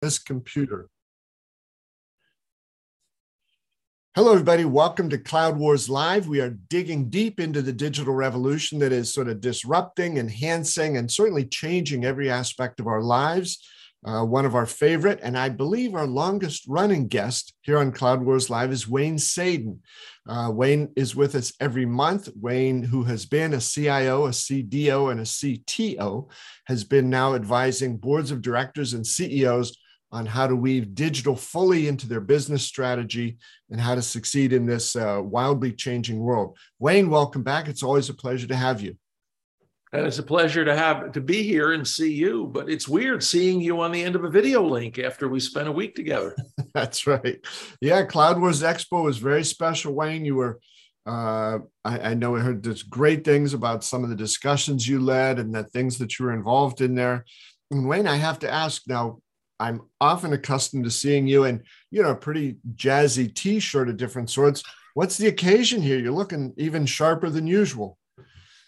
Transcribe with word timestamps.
this 0.00 0.18
computer. 0.18 0.88
Hello, 4.14 4.32
everybody. 4.32 4.64
Welcome 4.64 5.10
to 5.10 5.18
Cloud 5.18 5.58
Wars 5.58 5.90
Live. 5.90 6.26
We 6.26 6.40
are 6.40 6.50
digging 6.50 7.10
deep 7.10 7.38
into 7.38 7.60
the 7.60 7.72
digital 7.72 8.14
revolution 8.14 8.78
that 8.78 8.92
is 8.92 9.12
sort 9.12 9.28
of 9.28 9.40
disrupting, 9.40 10.16
enhancing, 10.16 10.96
and 10.96 11.10
certainly 11.10 11.44
changing 11.44 12.04
every 12.04 12.30
aspect 12.30 12.80
of 12.80 12.86
our 12.86 13.02
lives. 13.02 13.66
Uh, 14.04 14.24
one 14.24 14.46
of 14.46 14.54
our 14.54 14.66
favorite, 14.66 15.18
and 15.22 15.36
I 15.36 15.48
believe 15.48 15.94
our 15.94 16.06
longest 16.06 16.64
running 16.68 17.08
guest 17.08 17.54
here 17.62 17.78
on 17.78 17.90
Cloud 17.90 18.22
Wars 18.22 18.48
Live 18.48 18.70
is 18.70 18.86
Wayne 18.86 19.18
Sadin. 19.18 19.80
Uh, 20.28 20.50
Wayne 20.52 20.92
is 20.94 21.16
with 21.16 21.34
us 21.34 21.52
every 21.60 21.86
month. 21.86 22.28
Wayne, 22.40 22.84
who 22.84 23.02
has 23.04 23.26
been 23.26 23.52
a 23.52 23.60
CIO, 23.60 24.26
a 24.26 24.30
CDO, 24.30 25.10
and 25.10 25.20
a 25.20 25.24
CTO, 25.24 26.30
has 26.66 26.84
been 26.84 27.10
now 27.10 27.34
advising 27.34 27.96
boards 27.96 28.30
of 28.30 28.42
directors 28.42 28.92
and 28.92 29.04
CEOs 29.04 29.76
on 30.12 30.26
how 30.26 30.46
to 30.46 30.56
weave 30.56 30.94
digital 30.94 31.36
fully 31.36 31.88
into 31.88 32.08
their 32.08 32.20
business 32.20 32.62
strategy 32.62 33.38
and 33.70 33.80
how 33.80 33.94
to 33.94 34.02
succeed 34.02 34.52
in 34.52 34.66
this 34.66 34.96
uh, 34.96 35.20
wildly 35.22 35.72
changing 35.72 36.18
world. 36.18 36.56
Wayne, 36.78 37.10
welcome 37.10 37.42
back. 37.42 37.68
It's 37.68 37.82
always 37.82 38.08
a 38.08 38.14
pleasure 38.14 38.46
to 38.46 38.56
have 38.56 38.80
you. 38.80 38.96
And 39.92 40.06
it's 40.06 40.18
a 40.18 40.22
pleasure 40.22 40.64
to 40.64 40.76
have 40.76 41.12
to 41.12 41.20
be 41.20 41.42
here 41.42 41.72
and 41.72 41.86
see 41.86 42.12
you. 42.12 42.46
But 42.46 42.68
it's 42.68 42.88
weird 42.88 43.22
seeing 43.22 43.60
you 43.60 43.80
on 43.80 43.92
the 43.92 44.02
end 44.02 44.16
of 44.16 44.24
a 44.24 44.30
video 44.30 44.62
link 44.62 44.98
after 44.98 45.28
we 45.28 45.40
spent 45.40 45.68
a 45.68 45.72
week 45.72 45.94
together. 45.94 46.36
That's 46.74 47.06
right. 47.06 47.38
Yeah, 47.80 48.04
Cloud 48.04 48.40
Wars 48.40 48.62
Expo 48.62 49.04
was 49.04 49.18
very 49.18 49.44
special, 49.44 49.94
Wayne. 49.94 50.24
You 50.24 50.36
were 50.36 50.60
uh, 51.06 51.60
I, 51.84 52.00
I, 52.00 52.14
know 52.14 52.34
I 52.34 52.40
heard 52.40 52.64
this 52.64 52.82
great 52.82 53.24
things 53.24 53.54
about 53.54 53.84
some 53.84 54.02
of 54.02 54.10
the 54.10 54.16
discussions 54.16 54.88
you 54.88 54.98
led 54.98 55.38
and 55.38 55.54
the 55.54 55.62
things 55.62 55.98
that 55.98 56.18
you 56.18 56.24
were 56.24 56.32
involved 56.32 56.80
in 56.80 56.96
there. 56.96 57.24
And 57.70 57.88
Wayne, 57.88 58.08
I 58.08 58.16
have 58.16 58.40
to 58.40 58.50
ask 58.50 58.82
now, 58.88 59.20
I'm 59.58 59.82
often 60.00 60.32
accustomed 60.32 60.84
to 60.84 60.90
seeing 60.90 61.26
you 61.26 61.44
in, 61.44 61.62
you 61.90 62.02
know, 62.02 62.10
a 62.10 62.16
pretty 62.16 62.56
jazzy 62.74 63.34
t-shirt 63.34 63.88
of 63.88 63.96
different 63.96 64.30
sorts. 64.30 64.62
What's 64.94 65.18
the 65.18 65.28
occasion 65.28 65.82
here? 65.82 65.98
You're 65.98 66.12
looking 66.12 66.54
even 66.56 66.86
sharper 66.86 67.30
than 67.30 67.46
usual. 67.46 67.98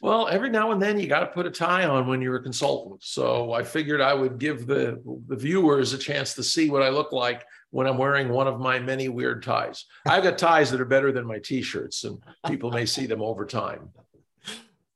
Well, 0.01 0.29
every 0.29 0.49
now 0.49 0.71
and 0.71 0.81
then 0.81 1.01
you 1.01 1.09
got 1.09 1.21
to 1.21 1.27
put 1.27 1.47
a 1.47 1.51
tie 1.51 1.85
on 1.85 2.07
when 2.07 2.23
you're 2.23 2.37
a 2.37 2.43
consultant. 2.43 3.03
So 3.03 3.53
I 3.53 3.65
figured 3.65 4.01
I 4.01 4.15
would 4.15 4.39
give 4.39 4.67
the, 4.67 5.03
the 5.27 5.37
viewers 5.37 5.93
a 5.93 5.99
chance 5.99 6.35
to 6.35 6.43
see 6.43 6.71
what 6.71 6.83
I 6.83 6.89
look 6.89 7.13
like 7.13 7.45
when 7.71 7.87
I'm 7.87 7.99
wearing 7.99 8.29
one 8.29 8.47
of 8.47 8.61
my 8.61 8.79
many 8.79 9.09
weird 9.09 9.43
ties. 9.43 9.87
I've 10.07 10.23
got 10.23 10.39
ties 10.39 10.71
that 10.71 10.81
are 10.81 10.87
better 10.87 11.11
than 11.11 11.27
my 11.27 11.41
t-shirts, 11.41 12.05
and 12.05 12.19
people 12.47 12.71
may 12.71 12.87
see 12.87 13.07
them 13.07 13.21
over 13.21 13.45
time. 13.45 13.91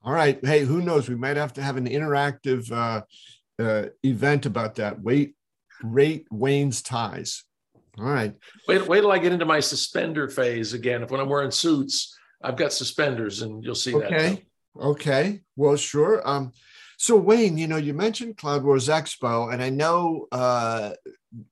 All 0.05 0.13
right. 0.13 0.39
Hey, 0.45 0.61
who 0.61 0.81
knows? 0.81 1.09
We 1.09 1.17
might 1.17 1.37
have 1.37 1.53
to 1.55 1.63
have 1.63 1.77
an 1.77 1.89
interactive 1.89 2.71
uh, 2.71 3.03
uh, 3.63 3.89
event 4.05 4.47
about 4.47 4.77
that. 4.77 5.01
Wait, 5.01 5.35
rate 5.83 6.27
Wayne's 6.31 6.83
ties. 6.83 7.45
All 7.99 8.05
right. 8.05 8.35
Wait, 8.69 8.87
wait 8.89 9.01
till 9.01 9.13
I 9.13 9.19
get 9.19 9.33
into 9.33 9.45
my 9.45 9.61
suspender 9.61 10.29
phase 10.29 10.73
again. 10.73 11.03
If 11.03 11.11
when 11.11 11.21
I'm 11.21 11.29
wearing 11.29 11.51
suits, 11.51 12.17
I've 12.43 12.57
got 12.57 12.73
suspenders, 12.73 13.43
and 13.43 13.63
you'll 13.63 13.75
see 13.75 13.95
okay. 13.95 14.09
that. 14.09 14.15
Okay. 14.15 14.47
Okay. 14.81 15.41
Well, 15.57 15.77
sure. 15.77 16.27
Um, 16.27 16.53
so 16.97 17.17
Wayne, 17.17 17.59
you 17.59 17.67
know, 17.67 17.77
you 17.77 17.95
mentioned 17.95 18.37
Cloud 18.37 18.63
Wars 18.63 18.89
Expo, 18.89 19.53
and 19.53 19.63
I 19.63 19.71
know, 19.71 20.29
uh, 20.33 20.93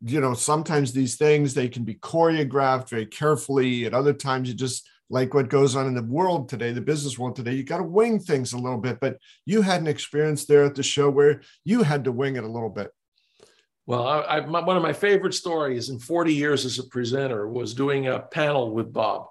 you 0.00 0.20
know, 0.20 0.32
sometimes 0.32 0.92
these 0.92 1.16
things 1.16 1.52
they 1.52 1.68
can 1.68 1.84
be 1.84 1.96
choreographed 1.96 2.88
very 2.88 3.06
carefully. 3.06 3.84
At 3.84 3.94
other 3.94 4.12
times, 4.12 4.48
you 4.48 4.54
just 4.54 4.88
like 5.10 5.34
what 5.34 5.48
goes 5.48 5.74
on 5.74 5.88
in 5.88 5.94
the 5.94 6.02
world 6.02 6.48
today, 6.48 6.72
the 6.72 6.80
business 6.80 7.18
world 7.18 7.34
today, 7.34 7.54
you 7.54 7.64
got 7.64 7.78
to 7.78 7.82
wing 7.82 8.20
things 8.20 8.52
a 8.52 8.58
little 8.58 8.78
bit. 8.78 9.00
But 9.00 9.18
you 9.44 9.60
had 9.60 9.80
an 9.80 9.88
experience 9.88 10.44
there 10.44 10.64
at 10.64 10.76
the 10.76 10.84
show 10.84 11.10
where 11.10 11.42
you 11.64 11.82
had 11.82 12.04
to 12.04 12.12
wing 12.12 12.36
it 12.36 12.44
a 12.44 12.48
little 12.50 12.70
bit. 12.70 12.92
Well, 13.86 14.06
I, 14.06 14.20
I, 14.20 14.46
my, 14.46 14.60
one 14.60 14.76
of 14.76 14.82
my 14.82 14.92
favorite 14.92 15.34
stories 15.34 15.88
in 15.88 15.98
40 15.98 16.32
years 16.32 16.64
as 16.64 16.78
a 16.78 16.84
presenter 16.84 17.48
was 17.48 17.74
doing 17.74 18.06
a 18.06 18.20
panel 18.20 18.72
with 18.72 18.92
Bob. 18.92 19.26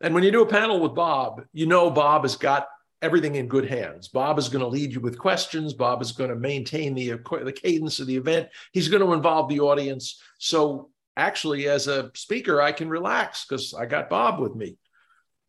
And 0.00 0.14
when 0.14 0.22
you 0.22 0.30
do 0.30 0.42
a 0.42 0.46
panel 0.46 0.80
with 0.80 0.94
Bob, 0.94 1.42
you 1.52 1.66
know 1.66 1.90
Bob 1.90 2.22
has 2.22 2.36
got 2.36 2.68
everything 3.02 3.36
in 3.36 3.48
good 3.48 3.68
hands. 3.68 4.08
Bob 4.08 4.38
is 4.38 4.48
going 4.48 4.60
to 4.60 4.68
lead 4.68 4.92
you 4.92 5.00
with 5.00 5.18
questions. 5.18 5.74
Bob 5.74 6.02
is 6.02 6.12
going 6.12 6.30
to 6.30 6.36
maintain 6.36 6.94
the, 6.94 7.20
the 7.42 7.52
cadence 7.52 8.00
of 8.00 8.06
the 8.06 8.16
event. 8.16 8.48
He's 8.72 8.88
going 8.88 9.02
to 9.02 9.12
involve 9.12 9.48
the 9.48 9.60
audience. 9.60 10.20
So 10.38 10.90
actually, 11.16 11.68
as 11.68 11.88
a 11.88 12.10
speaker, 12.14 12.60
I 12.60 12.72
can 12.72 12.88
relax 12.88 13.44
because 13.44 13.74
I 13.74 13.86
got 13.86 14.10
Bob 14.10 14.40
with 14.40 14.54
me. 14.54 14.76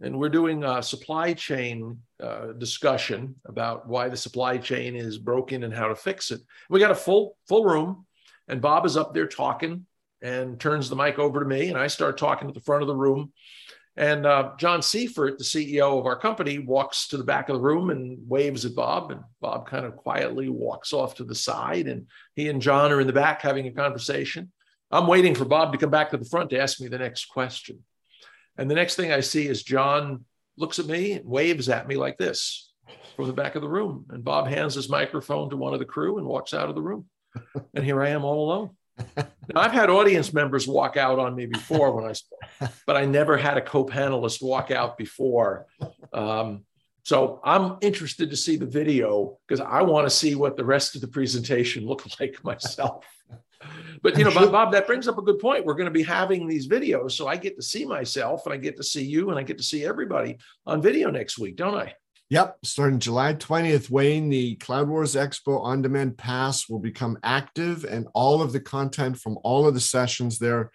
And 0.01 0.17
we're 0.17 0.29
doing 0.29 0.63
a 0.63 0.81
supply 0.81 1.33
chain 1.33 1.99
uh, 2.23 2.53
discussion 2.53 3.35
about 3.45 3.87
why 3.87 4.07
the 4.07 4.15
supply 4.15 4.57
chain 4.57 4.95
is 4.95 5.17
broken 5.17 5.63
and 5.63 5.73
how 5.73 5.89
to 5.89 5.95
fix 5.95 6.31
it. 6.31 6.41
We 6.69 6.79
got 6.79 6.91
a 6.91 6.95
full 6.95 7.35
full 7.49 7.65
room, 7.65 8.05
and 8.49 8.61
Bob 8.61 8.85
is 8.85 8.97
up 8.97 9.13
there 9.13 9.27
talking 9.27 9.85
and 10.21 10.59
turns 10.59 10.89
the 10.89 10.95
mic 10.95 11.17
over 11.19 11.39
to 11.39 11.45
me, 11.45 11.69
and 11.69 11.77
I 11.77 11.87
start 11.87 12.17
talking 12.17 12.47
at 12.47 12.53
the 12.53 12.61
front 12.61 12.81
of 12.81 12.87
the 12.87 12.95
room. 12.95 13.31
And 13.95 14.25
uh, 14.25 14.51
John 14.57 14.79
Siefert, 14.79 15.37
the 15.37 15.43
CEO 15.43 15.99
of 15.99 16.05
our 16.05 16.17
company, 16.17 16.57
walks 16.57 17.09
to 17.09 17.17
the 17.17 17.23
back 17.23 17.49
of 17.49 17.55
the 17.55 17.61
room 17.61 17.89
and 17.89 18.17
waves 18.29 18.63
at 18.63 18.73
Bob. 18.73 19.11
And 19.11 19.21
Bob 19.41 19.67
kind 19.67 19.85
of 19.85 19.97
quietly 19.97 20.47
walks 20.47 20.93
off 20.93 21.15
to 21.15 21.25
the 21.25 21.35
side. 21.35 21.87
And 21.87 22.07
he 22.33 22.47
and 22.47 22.61
John 22.61 22.93
are 22.93 23.01
in 23.01 23.07
the 23.07 23.13
back 23.13 23.41
having 23.41 23.67
a 23.67 23.71
conversation. 23.71 24.53
I'm 24.89 25.05
waiting 25.05 25.35
for 25.35 25.43
Bob 25.43 25.73
to 25.73 25.77
come 25.77 25.89
back 25.89 26.11
to 26.11 26.17
the 26.17 26.23
front 26.23 26.49
to 26.51 26.59
ask 26.59 26.79
me 26.79 26.87
the 26.87 26.97
next 26.97 27.25
question. 27.25 27.83
And 28.57 28.71
the 28.71 28.75
next 28.75 28.95
thing 28.95 29.11
I 29.11 29.19
see 29.19 29.47
is 29.47 29.63
John 29.63 30.23
looks 30.57 30.79
at 30.79 30.87
me 30.87 31.13
and 31.13 31.25
waves 31.25 31.67
at 31.67 31.87
me 31.87 31.95
like 31.95 32.17
this 32.17 32.71
from 33.17 33.27
the 33.27 33.33
back 33.33 33.55
of 33.55 33.61
the 33.61 33.69
room. 33.69 34.05
And 34.11 34.23
Bob 34.23 34.47
hands 34.47 34.75
his 34.75 34.87
microphone 34.87 35.49
to 35.49 35.57
one 35.57 35.73
of 35.73 35.79
the 35.79 35.85
crew 35.85 36.19
and 36.19 36.25
walks 36.25 36.53
out 36.53 36.69
of 36.69 36.75
the 36.75 36.81
room. 36.81 37.05
And 37.73 37.83
here 37.83 38.01
I 38.01 38.09
am 38.09 38.23
all 38.23 38.51
alone 38.51 38.69
now, 39.17 39.25
I've 39.55 39.71
had 39.71 39.89
audience 39.89 40.33
members 40.33 40.67
walk 40.67 40.97
out 40.97 41.19
on 41.19 41.35
me 41.35 41.45
before 41.45 41.91
when 41.91 42.05
I 42.05 42.13
spoke, 42.13 42.39
but 42.85 42.95
I 42.95 43.05
never 43.05 43.37
had 43.37 43.57
a 43.57 43.61
co-panelist 43.61 44.41
walk 44.41 44.71
out 44.71 44.97
before. 44.97 45.67
Um, 46.13 46.65
so 47.03 47.39
I'm 47.43 47.77
interested 47.81 48.29
to 48.29 48.37
see 48.37 48.57
the 48.57 48.65
video 48.65 49.37
because 49.47 49.61
I 49.61 49.81
want 49.81 50.05
to 50.05 50.09
see 50.09 50.35
what 50.35 50.57
the 50.57 50.65
rest 50.65 50.95
of 50.95 51.01
the 51.01 51.07
presentation 51.07 51.85
looked 51.87 52.19
like 52.19 52.43
myself. 52.43 53.05
But 54.01 54.17
you 54.17 54.23
know, 54.23 54.33
Bob, 54.33 54.51
Bob, 54.51 54.71
that 54.71 54.87
brings 54.87 55.07
up 55.07 55.17
a 55.17 55.21
good 55.21 55.39
point. 55.39 55.65
We're 55.65 55.73
going 55.73 55.85
to 55.85 55.91
be 55.91 56.03
having 56.03 56.47
these 56.47 56.67
videos, 56.67 57.11
so 57.11 57.27
I 57.27 57.35
get 57.35 57.57
to 57.57 57.61
see 57.61 57.83
myself, 57.83 58.45
and 58.45 58.53
I 58.53 58.57
get 58.57 58.77
to 58.77 58.83
see 58.83 59.03
you, 59.03 59.31
and 59.31 59.39
I 59.39 59.43
get 59.43 59.57
to 59.57 59.63
see 59.63 59.85
everybody 59.85 60.37
on 60.65 60.81
video 60.81 61.09
next 61.11 61.37
week, 61.37 61.57
don't 61.57 61.75
I? 61.75 61.93
Yep, 62.29 62.57
starting 62.63 62.99
July 62.99 63.33
20th, 63.33 63.89
Wayne, 63.89 64.29
the 64.29 64.55
Cloud 64.57 64.87
Wars 64.87 65.15
Expo 65.15 65.63
on 65.63 65.81
demand 65.81 66.15
pass 66.15 66.69
will 66.69 66.79
become 66.79 67.17
active, 67.23 67.85
and 67.85 68.07
all 68.13 68.43
of 68.43 68.53
the 68.53 68.59
content 68.59 69.17
from 69.17 69.39
all 69.43 69.67
of 69.67 69.73
the 69.73 69.79
sessions 69.79 70.37
there 70.37 70.71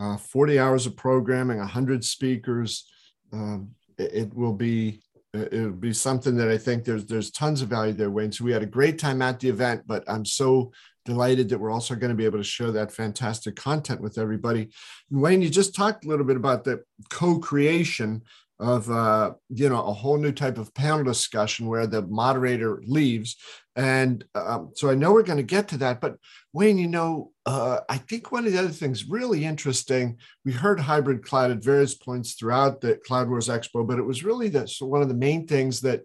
uh, 0.00 0.16
40 0.16 0.58
hours 0.58 0.86
of 0.86 0.96
programming, 0.96 1.58
100 1.58 2.04
speakers. 2.04 2.88
Um, 3.32 3.70
it, 3.98 4.14
it, 4.14 4.34
will 4.34 4.52
be 4.52 5.02
it'll 5.32 5.70
be 5.70 5.92
something 5.92 6.36
that 6.36 6.48
I 6.48 6.58
think 6.58 6.84
there's 6.84 7.06
there's 7.06 7.30
tons 7.30 7.62
of 7.62 7.68
value 7.68 7.92
there, 7.92 8.10
Wayne. 8.10 8.32
So 8.32 8.44
we 8.44 8.52
had 8.52 8.62
a 8.62 8.66
great 8.66 8.98
time 8.98 9.22
at 9.22 9.40
the 9.40 9.48
event, 9.48 9.82
but 9.86 10.04
I'm 10.08 10.24
so 10.24 10.72
delighted 11.04 11.48
that 11.50 11.58
we're 11.58 11.70
also 11.70 11.94
going 11.94 12.10
to 12.10 12.16
be 12.16 12.24
able 12.24 12.38
to 12.38 12.44
share 12.44 12.72
that 12.72 12.92
fantastic 12.92 13.56
content 13.56 14.00
with 14.00 14.18
everybody. 14.18 14.70
And 15.10 15.20
Wayne, 15.20 15.42
you 15.42 15.50
just 15.50 15.74
talked 15.74 16.04
a 16.04 16.08
little 16.08 16.24
bit 16.24 16.36
about 16.36 16.64
the 16.64 16.82
co-creation 17.10 18.22
of 18.60 18.90
uh, 18.90 19.32
you 19.48 19.68
know 19.68 19.84
a 19.84 19.92
whole 19.92 20.16
new 20.16 20.32
type 20.32 20.58
of 20.58 20.74
panel 20.74 21.04
discussion 21.04 21.66
where 21.66 21.86
the 21.86 22.02
moderator 22.02 22.82
leaves. 22.86 23.36
And 23.76 24.24
um, 24.36 24.70
so 24.74 24.88
i 24.88 24.94
know 24.94 25.12
we're 25.12 25.24
going 25.24 25.36
to 25.36 25.42
get 25.42 25.66
to 25.68 25.78
that 25.78 26.00
but 26.00 26.14
wayne 26.52 26.78
you 26.78 26.86
know 26.86 27.32
uh, 27.44 27.80
i 27.88 27.98
think 27.98 28.30
one 28.30 28.46
of 28.46 28.52
the 28.52 28.58
other 28.58 28.68
things 28.68 29.08
really 29.08 29.44
interesting 29.44 30.16
we 30.44 30.52
heard 30.52 30.78
hybrid 30.78 31.24
cloud 31.24 31.50
at 31.50 31.64
various 31.64 31.92
points 31.92 32.34
throughout 32.34 32.80
the 32.80 33.00
cloud 33.04 33.28
wars 33.28 33.48
expo 33.48 33.84
but 33.84 33.98
it 33.98 34.04
was 34.04 34.22
really 34.22 34.48
the, 34.48 34.68
so 34.68 34.86
one 34.86 35.02
of 35.02 35.08
the 35.08 35.14
main 35.14 35.44
things 35.44 35.80
that 35.80 36.02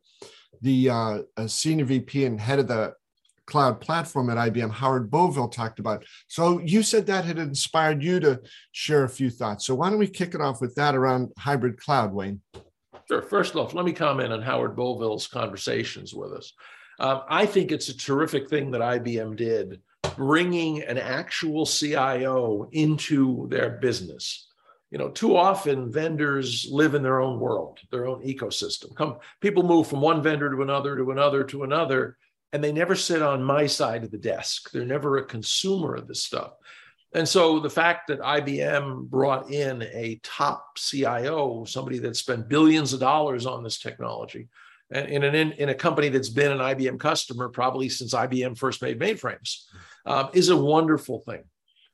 the 0.62 0.90
uh, 0.90 1.20
senior 1.46 1.86
vp 1.86 2.26
and 2.26 2.42
head 2.42 2.58
of 2.58 2.68
the 2.68 2.92
cloud 3.50 3.82
platform 3.82 4.30
at 4.30 4.38
IBM, 4.38 4.72
Howard 4.72 5.10
Boville 5.10 5.50
talked 5.50 5.80
about. 5.80 6.06
So 6.28 6.60
you 6.60 6.84
said 6.84 7.06
that 7.08 7.26
had 7.26 7.40
inspired 7.40 8.04
you 8.04 8.20
to 8.20 8.40
share 8.72 9.04
a 9.04 9.10
few 9.10 9.30
thoughts. 9.30 9.66
So 9.66 9.76
why 9.76 9.90
don't 9.90 10.00
we 10.00 10.08
kick 10.08 10.36
it 10.36 10.42
off 10.42 10.62
with 10.62 10.76
that 10.76 10.96
around 10.96 11.32
hybrid 11.38 11.80
cloud, 11.80 12.14
Wayne? 12.14 12.42
Sure. 13.08 13.24
First 13.24 13.56
off, 13.56 13.74
let 13.74 13.86
me 13.86 13.92
comment 13.92 14.32
on 14.32 14.42
Howard 14.44 14.76
Boville's 14.76 15.28
conversations 15.28 16.14
with 16.14 16.32
us. 16.32 16.54
Um, 17.00 17.22
I 17.28 17.46
think 17.46 17.72
it's 17.72 17.90
a 17.90 17.98
terrific 17.98 18.50
thing 18.50 18.72
that 18.72 18.82
IBM 18.82 19.36
did, 19.36 19.82
bringing 20.16 20.84
an 20.84 20.98
actual 20.98 21.66
CIO 21.66 22.70
into 22.72 23.48
their 23.50 23.80
business. 23.82 24.48
You 24.92 24.98
know, 24.98 25.10
too 25.10 25.38
often 25.38 25.92
vendors 25.92 26.68
live 26.72 26.94
in 26.94 27.02
their 27.02 27.20
own 27.20 27.40
world, 27.40 27.80
their 27.92 28.06
own 28.08 28.24
ecosystem. 28.24 28.96
Come, 28.96 29.18
people 29.40 29.64
move 29.64 29.88
from 29.88 30.02
one 30.02 30.22
vendor 30.22 30.50
to 30.52 30.62
another 30.62 30.96
to 30.98 31.12
another 31.12 31.44
to 31.46 31.64
another, 31.64 32.18
and 32.52 32.64
they 32.64 32.72
never 32.72 32.96
sit 32.96 33.22
on 33.22 33.44
my 33.44 33.68
side 33.68 34.04
of 34.04 34.12
the 34.12 34.18
desk. 34.18 34.72
They're 34.72 34.86
never 34.86 35.18
a 35.18 35.26
consumer 35.26 35.96
of 35.96 36.08
this 36.08 36.24
stuff. 36.24 36.54
And 37.14 37.28
so 37.28 37.60
the 37.60 37.70
fact 37.70 38.08
that 38.08 38.20
IBM 38.20 39.10
brought 39.10 39.52
in 39.52 39.82
a 39.82 40.20
top 40.22 40.78
CIO, 40.78 41.66
somebody 41.66 41.98
that 42.00 42.16
spent 42.16 42.50
billions 42.50 42.94
of 42.94 43.00
dollars 43.00 43.46
on 43.46 43.64
this 43.64 43.80
technology, 43.80 44.48
and 44.92 45.08
in, 45.08 45.24
an, 45.24 45.52
in 45.54 45.70
a 45.70 45.76
company 45.76 46.10
that's 46.10 46.30
been 46.30 46.52
an 46.52 46.60
IBM 46.60 47.00
customer 47.00 47.50
probably 47.50 47.90
since 47.90 48.14
IBM 48.14 48.58
first 48.58 48.82
made 48.82 49.00
mainframes, 49.00 49.66
um, 50.06 50.30
is 50.34 50.50
a 50.50 50.58
wonderful 50.58 51.20
thing. 51.20 51.44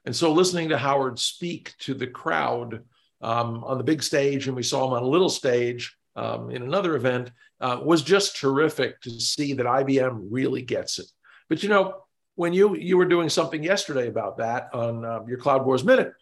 And 0.05 0.15
so 0.15 0.31
listening 0.31 0.69
to 0.69 0.77
Howard 0.77 1.19
speak 1.19 1.73
to 1.79 1.93
the 1.93 2.07
crowd 2.07 2.83
um, 3.21 3.63
on 3.63 3.77
the 3.77 3.83
big 3.83 4.03
stage, 4.03 4.47
and 4.47 4.55
we 4.55 4.63
saw 4.63 4.85
him 4.85 4.93
on 4.93 5.03
a 5.03 5.07
little 5.07 5.29
stage 5.29 5.97
um, 6.15 6.49
in 6.49 6.63
another 6.63 6.95
event, 6.95 7.31
uh, 7.59 7.79
was 7.83 8.01
just 8.01 8.37
terrific 8.37 9.01
to 9.01 9.11
see 9.19 9.53
that 9.53 9.65
IBM 9.65 10.27
really 10.29 10.61
gets 10.61 10.99
it. 10.99 11.07
But 11.49 11.63
you 11.63 11.69
know, 11.69 12.01
when 12.35 12.53
you 12.53 12.75
you 12.75 12.97
were 12.97 13.05
doing 13.05 13.29
something 13.29 13.63
yesterday 13.63 14.07
about 14.07 14.37
that 14.37 14.69
on 14.73 15.05
uh, 15.05 15.21
your 15.27 15.37
Cloud 15.37 15.65
Wars 15.65 15.83
Minute, 15.83 16.13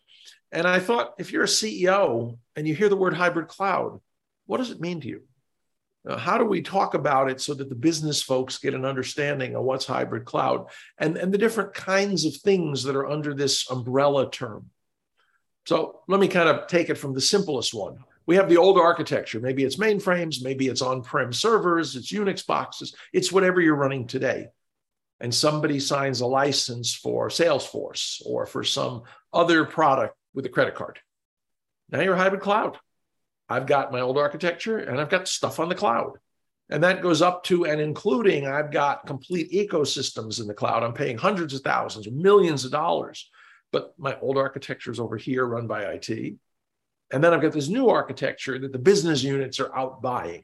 and 0.51 0.67
I 0.67 0.79
thought, 0.79 1.15
if 1.17 1.31
you're 1.31 1.43
a 1.43 1.47
CEO 1.47 2.37
and 2.55 2.67
you 2.67 2.75
hear 2.75 2.89
the 2.89 2.95
word 2.95 3.15
hybrid 3.15 3.47
cloud, 3.47 3.99
what 4.45 4.57
does 4.57 4.69
it 4.69 4.79
mean 4.79 5.01
to 5.01 5.07
you? 5.07 5.21
Uh, 6.07 6.17
how 6.17 6.37
do 6.37 6.43
we 6.43 6.61
talk 6.61 6.93
about 6.93 7.29
it 7.29 7.39
so 7.39 7.53
that 7.53 7.69
the 7.69 7.75
business 7.75 8.21
folks 8.21 8.57
get 8.57 8.73
an 8.73 8.85
understanding 8.85 9.55
of 9.55 9.63
what's 9.63 9.85
hybrid 9.85 10.25
cloud 10.25 10.67
and, 10.97 11.17
and 11.17 11.33
the 11.33 11.37
different 11.37 11.73
kinds 11.73 12.25
of 12.25 12.35
things 12.35 12.83
that 12.83 12.95
are 12.95 13.09
under 13.09 13.33
this 13.33 13.69
umbrella 13.71 14.29
term? 14.29 14.69
So 15.65 16.01
let 16.07 16.19
me 16.19 16.27
kind 16.27 16.49
of 16.49 16.67
take 16.67 16.89
it 16.89 16.97
from 16.97 17.13
the 17.13 17.21
simplest 17.21 17.73
one. 17.73 17.99
We 18.25 18.35
have 18.35 18.49
the 18.49 18.57
old 18.57 18.77
architecture. 18.77 19.39
Maybe 19.39 19.63
it's 19.63 19.77
mainframes, 19.77 20.43
maybe 20.43 20.67
it's 20.67 20.81
on 20.81 21.03
prem 21.03 21.33
servers, 21.33 21.95
it's 21.95 22.11
Unix 22.11 22.45
boxes, 22.45 22.95
it's 23.11 23.31
whatever 23.31 23.59
you're 23.59 23.75
running 23.75 24.07
today. 24.07 24.47
And 25.19 25.33
somebody 25.33 25.79
signs 25.79 26.21
a 26.21 26.25
license 26.25 26.93
for 26.93 27.29
Salesforce 27.29 28.21
or 28.25 28.45
for 28.45 28.63
some 28.63 29.03
other 29.31 29.65
product 29.65 30.15
with 30.33 30.45
a 30.45 30.49
credit 30.49 30.75
card. 30.75 30.99
Now 31.89 32.01
you're 32.01 32.15
hybrid 32.15 32.41
cloud. 32.41 32.77
I've 33.47 33.67
got 33.67 33.91
my 33.91 34.01
old 34.01 34.17
architecture 34.17 34.79
and 34.79 34.99
I've 34.99 35.09
got 35.09 35.27
stuff 35.27 35.59
on 35.59 35.69
the 35.69 35.75
cloud. 35.75 36.17
And 36.69 36.83
that 36.83 37.01
goes 37.01 37.21
up 37.21 37.43
to 37.45 37.65
and 37.65 37.79
including 37.79 38.47
I've 38.47 38.71
got 38.71 39.05
complete 39.05 39.51
ecosystems 39.51 40.41
in 40.41 40.47
the 40.47 40.53
cloud. 40.53 40.81
I'm 40.81 40.93
paying 40.93 41.17
hundreds 41.17 41.53
of 41.53 41.61
thousands 41.61 42.09
millions 42.09 42.65
of 42.65 42.71
dollars. 42.71 43.29
But 43.71 43.93
my 43.97 44.17
old 44.19 44.37
architecture 44.37 44.91
is 44.91 44.99
over 44.99 45.17
here 45.17 45.45
run 45.45 45.67
by 45.67 45.83
IT. 45.83 46.35
And 47.13 47.23
then 47.23 47.31
I've 47.31 47.41
got 47.41 47.53
this 47.53 47.69
new 47.69 47.89
architecture 47.89 48.57
that 48.57 48.71
the 48.71 48.79
business 48.79 49.21
units 49.23 49.59
are 49.59 49.73
out 49.77 50.01
buying. 50.01 50.43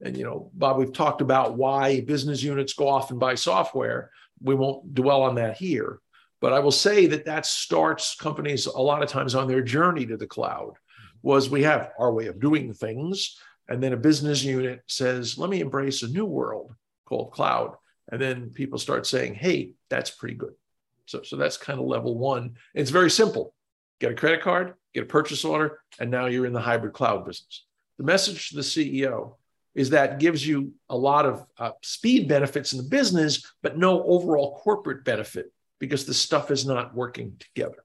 And, 0.00 0.16
you 0.16 0.24
know, 0.24 0.50
Bob, 0.54 0.78
we've 0.78 0.92
talked 0.92 1.20
about 1.20 1.56
why 1.56 2.00
business 2.00 2.42
units 2.42 2.72
go 2.72 2.88
off 2.88 3.10
and 3.10 3.20
buy 3.20 3.34
software. 3.34 4.10
We 4.42 4.54
won't 4.54 4.94
dwell 4.94 5.22
on 5.22 5.34
that 5.34 5.58
here. 5.58 6.00
But 6.40 6.54
I 6.54 6.58
will 6.60 6.72
say 6.72 7.06
that 7.06 7.26
that 7.26 7.44
starts 7.44 8.14
companies 8.14 8.64
a 8.64 8.80
lot 8.80 9.02
of 9.02 9.10
times 9.10 9.34
on 9.34 9.46
their 9.46 9.62
journey 9.62 10.06
to 10.06 10.16
the 10.16 10.26
cloud 10.26 10.72
was 11.22 11.50
we 11.50 11.62
have 11.64 11.90
our 11.98 12.12
way 12.12 12.26
of 12.28 12.40
doing 12.40 12.72
things. 12.72 13.36
And 13.68 13.82
then 13.82 13.92
a 13.92 13.98
business 13.98 14.42
unit 14.42 14.82
says, 14.86 15.36
let 15.36 15.50
me 15.50 15.60
embrace 15.60 16.02
a 16.02 16.08
new 16.08 16.24
world 16.24 16.74
called 17.04 17.32
cloud. 17.32 17.74
And 18.10 18.20
then 18.20 18.50
people 18.50 18.78
start 18.78 19.06
saying, 19.06 19.34
hey, 19.34 19.72
that's 19.90 20.10
pretty 20.10 20.36
good. 20.36 20.54
So, 21.04 21.22
so 21.22 21.36
that's 21.36 21.58
kind 21.58 21.78
of 21.78 21.86
level 21.86 22.16
one. 22.16 22.56
It's 22.74 22.90
very 22.90 23.10
simple. 23.10 23.54
Get 24.00 24.12
a 24.12 24.14
credit 24.14 24.42
card, 24.42 24.74
get 24.96 25.04
a 25.04 25.06
purchase 25.06 25.44
order, 25.44 25.78
and 26.00 26.10
now 26.10 26.26
you're 26.26 26.46
in 26.46 26.54
the 26.54 26.60
hybrid 26.60 26.94
cloud 26.94 27.26
business. 27.26 27.64
The 27.98 28.04
message 28.04 28.48
to 28.48 28.56
the 28.56 28.62
CEO 28.62 29.34
is 29.74 29.90
that 29.90 30.18
gives 30.18 30.46
you 30.46 30.72
a 30.88 30.96
lot 30.96 31.26
of 31.26 31.44
uh, 31.58 31.72
speed 31.82 32.28
benefits 32.28 32.72
in 32.72 32.78
the 32.78 32.88
business, 32.88 33.52
but 33.62 33.76
no 33.76 34.02
overall 34.04 34.58
corporate 34.58 35.04
benefit 35.04 35.52
because 35.78 36.06
the 36.06 36.14
stuff 36.14 36.50
is 36.50 36.64
not 36.64 36.94
working 36.94 37.36
together. 37.38 37.84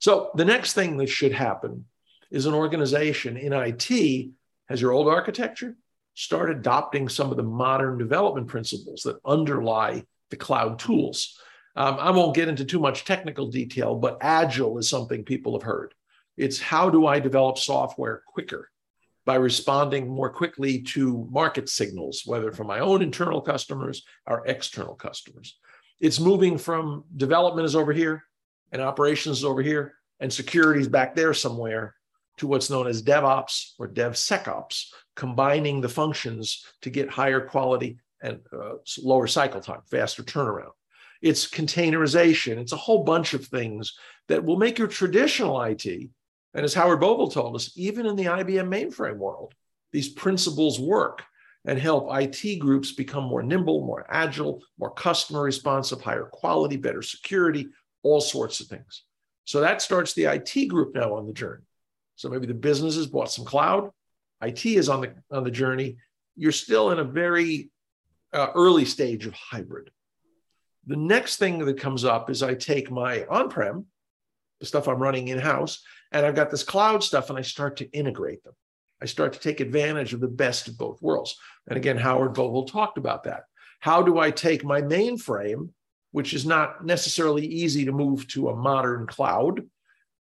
So 0.00 0.32
the 0.34 0.44
next 0.44 0.72
thing 0.72 0.96
that 0.96 1.08
should 1.08 1.32
happen 1.32 1.84
is 2.30 2.46
an 2.46 2.54
organization 2.54 3.36
in 3.36 3.52
IT 3.52 4.30
has 4.68 4.82
your 4.82 4.92
old 4.92 5.08
architecture, 5.08 5.76
start 6.14 6.50
adopting 6.50 7.08
some 7.08 7.30
of 7.30 7.36
the 7.36 7.42
modern 7.44 7.98
development 7.98 8.48
principles 8.48 9.02
that 9.02 9.20
underlie 9.24 10.02
the 10.30 10.36
cloud 10.36 10.80
tools. 10.80 11.40
Um, 11.78 11.96
I 12.00 12.10
won't 12.10 12.34
get 12.34 12.48
into 12.48 12.64
too 12.64 12.80
much 12.80 13.04
technical 13.04 13.46
detail, 13.46 13.94
but 13.94 14.18
agile 14.20 14.78
is 14.78 14.90
something 14.90 15.22
people 15.22 15.52
have 15.52 15.62
heard. 15.62 15.94
It's 16.36 16.58
how 16.58 16.90
do 16.90 17.06
I 17.06 17.20
develop 17.20 17.56
software 17.56 18.22
quicker 18.26 18.68
by 19.24 19.36
responding 19.36 20.08
more 20.08 20.28
quickly 20.28 20.82
to 20.94 21.28
market 21.30 21.68
signals, 21.68 22.22
whether 22.26 22.50
from 22.50 22.66
my 22.66 22.80
own 22.80 23.00
internal 23.00 23.40
customers 23.40 24.04
or 24.26 24.44
external 24.48 24.96
customers. 24.96 25.56
It's 26.00 26.18
moving 26.18 26.58
from 26.58 27.04
development 27.16 27.66
is 27.66 27.76
over 27.76 27.92
here 27.92 28.24
and 28.72 28.82
operations 28.82 29.38
is 29.38 29.44
over 29.44 29.62
here 29.62 29.94
and 30.18 30.32
security 30.32 30.80
is 30.80 30.88
back 30.88 31.14
there 31.14 31.32
somewhere 31.32 31.94
to 32.38 32.48
what's 32.48 32.70
known 32.70 32.88
as 32.88 33.04
DevOps 33.04 33.74
or 33.78 33.86
DevSecOps, 33.86 34.86
combining 35.14 35.80
the 35.80 35.88
functions 35.88 36.66
to 36.82 36.90
get 36.90 37.08
higher 37.08 37.40
quality 37.40 38.00
and 38.20 38.40
uh, 38.52 38.74
lower 39.00 39.28
cycle 39.28 39.60
time, 39.60 39.82
faster 39.88 40.24
turnaround. 40.24 40.72
It's 41.20 41.48
containerization. 41.48 42.58
It's 42.58 42.72
a 42.72 42.76
whole 42.76 43.04
bunch 43.04 43.34
of 43.34 43.46
things 43.46 43.94
that 44.28 44.44
will 44.44 44.56
make 44.56 44.78
your 44.78 44.88
traditional 44.88 45.60
IT, 45.62 45.86
and 45.86 46.64
as 46.64 46.74
Howard 46.74 47.00
Boville 47.00 47.30
told 47.30 47.56
us, 47.56 47.72
even 47.76 48.06
in 48.06 48.16
the 48.16 48.24
IBM 48.24 48.68
mainframe 48.68 49.16
world, 49.16 49.54
these 49.92 50.08
principles 50.08 50.80
work 50.80 51.22
and 51.64 51.78
help 51.78 52.08
IT 52.10 52.58
groups 52.58 52.92
become 52.92 53.24
more 53.24 53.42
nimble, 53.42 53.84
more 53.84 54.06
agile, 54.08 54.62
more 54.78 54.90
customer 54.92 55.42
responsive, 55.42 56.00
higher 56.00 56.24
quality, 56.24 56.76
better 56.76 57.02
security, 57.02 57.68
all 58.02 58.20
sorts 58.20 58.60
of 58.60 58.66
things. 58.66 59.04
So 59.44 59.60
that 59.60 59.82
starts 59.82 60.12
the 60.12 60.24
IT 60.24 60.68
group 60.68 60.94
now 60.94 61.14
on 61.14 61.26
the 61.26 61.32
journey. 61.32 61.64
So 62.16 62.28
maybe 62.28 62.46
the 62.46 62.54
business 62.54 62.96
has 62.96 63.06
bought 63.06 63.30
some 63.30 63.44
cloud, 63.44 63.90
IT 64.42 64.64
is 64.66 64.88
on 64.88 65.00
the 65.00 65.14
on 65.30 65.44
the 65.44 65.50
journey. 65.50 65.96
You're 66.36 66.52
still 66.52 66.92
in 66.92 66.98
a 66.98 67.04
very 67.04 67.70
uh, 68.32 68.48
early 68.54 68.84
stage 68.84 69.26
of 69.26 69.34
hybrid. 69.34 69.90
The 70.88 70.96
next 70.96 71.36
thing 71.36 71.58
that 71.58 71.78
comes 71.78 72.04
up 72.04 72.30
is 72.30 72.42
I 72.42 72.54
take 72.54 72.90
my 72.90 73.26
on-prem, 73.26 73.84
the 74.58 74.66
stuff 74.66 74.88
I'm 74.88 75.02
running 75.02 75.28
in-house, 75.28 75.82
and 76.12 76.24
I've 76.24 76.34
got 76.34 76.50
this 76.50 76.62
cloud 76.62 77.04
stuff, 77.04 77.28
and 77.28 77.38
I 77.38 77.42
start 77.42 77.76
to 77.76 77.90
integrate 77.90 78.42
them. 78.42 78.54
I 79.02 79.04
start 79.04 79.34
to 79.34 79.38
take 79.38 79.60
advantage 79.60 80.14
of 80.14 80.20
the 80.20 80.28
best 80.28 80.66
of 80.66 80.78
both 80.78 81.02
worlds. 81.02 81.36
And 81.68 81.76
again, 81.76 81.98
Howard 81.98 82.32
Boville 82.32 82.64
talked 82.64 82.96
about 82.96 83.24
that. 83.24 83.42
How 83.80 84.02
do 84.02 84.18
I 84.18 84.30
take 84.30 84.64
my 84.64 84.80
mainframe, 84.80 85.68
which 86.12 86.32
is 86.32 86.46
not 86.46 86.84
necessarily 86.84 87.46
easy 87.46 87.84
to 87.84 87.92
move 87.92 88.26
to 88.28 88.48
a 88.48 88.56
modern 88.56 89.06
cloud, 89.06 89.68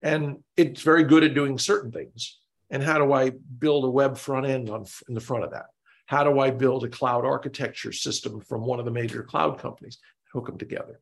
and 0.02 0.38
it's 0.56 0.82
very 0.82 1.04
good 1.04 1.22
at 1.22 1.34
doing 1.34 1.58
certain 1.58 1.92
things. 1.92 2.38
And 2.70 2.82
how 2.82 2.98
do 2.98 3.12
I 3.12 3.30
build 3.58 3.84
a 3.84 3.90
web 3.90 4.18
front 4.18 4.46
end 4.46 4.68
on, 4.68 4.84
in 5.08 5.14
the 5.14 5.20
front 5.20 5.44
of 5.44 5.52
that? 5.52 5.66
How 6.06 6.24
do 6.24 6.40
I 6.40 6.50
build 6.50 6.84
a 6.84 6.88
cloud 6.88 7.24
architecture 7.24 7.92
system 7.92 8.40
from 8.40 8.62
one 8.66 8.80
of 8.80 8.84
the 8.84 8.90
major 8.90 9.22
cloud 9.22 9.58
companies? 9.60 9.98
Hook 10.36 10.46
them 10.46 10.58
together. 10.58 11.00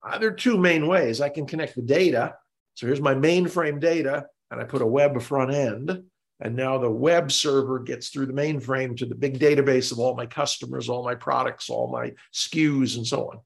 Uh, 0.00 0.18
there 0.18 0.28
are 0.28 0.32
two 0.34 0.56
main 0.56 0.86
ways. 0.86 1.20
I 1.20 1.28
can 1.28 1.44
connect 1.44 1.74
the 1.74 1.82
data. 1.82 2.36
So 2.74 2.86
here's 2.86 3.00
my 3.00 3.14
mainframe 3.14 3.80
data, 3.80 4.26
and 4.50 4.60
I 4.60 4.64
put 4.64 4.80
a 4.80 4.86
web 4.86 5.20
front 5.20 5.52
end. 5.52 6.04
And 6.40 6.54
now 6.54 6.78
the 6.78 6.90
web 6.90 7.32
server 7.32 7.80
gets 7.80 8.10
through 8.10 8.26
the 8.26 8.32
mainframe 8.32 8.96
to 8.98 9.06
the 9.06 9.14
big 9.16 9.40
database 9.40 9.90
of 9.90 9.98
all 9.98 10.14
my 10.14 10.26
customers, 10.26 10.88
all 10.88 11.04
my 11.04 11.16
products, 11.16 11.68
all 11.68 11.90
my 11.90 12.12
SKUs, 12.32 12.96
and 12.96 13.06
so 13.06 13.30
on. 13.30 13.40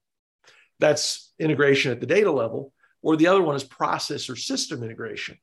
That's 0.79 1.33
integration 1.39 1.91
at 1.91 2.01
the 2.01 2.05
data 2.05 2.31
level. 2.31 2.71
Or 3.01 3.15
the 3.15 3.27
other 3.27 3.41
one 3.41 3.55
is 3.55 3.63
process 3.63 4.29
or 4.29 4.35
system 4.35 4.83
integration. 4.83 5.37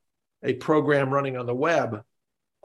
A 0.45 0.55
program 0.55 1.11
running 1.11 1.37
on 1.37 1.47
the 1.47 1.55
web 1.55 2.03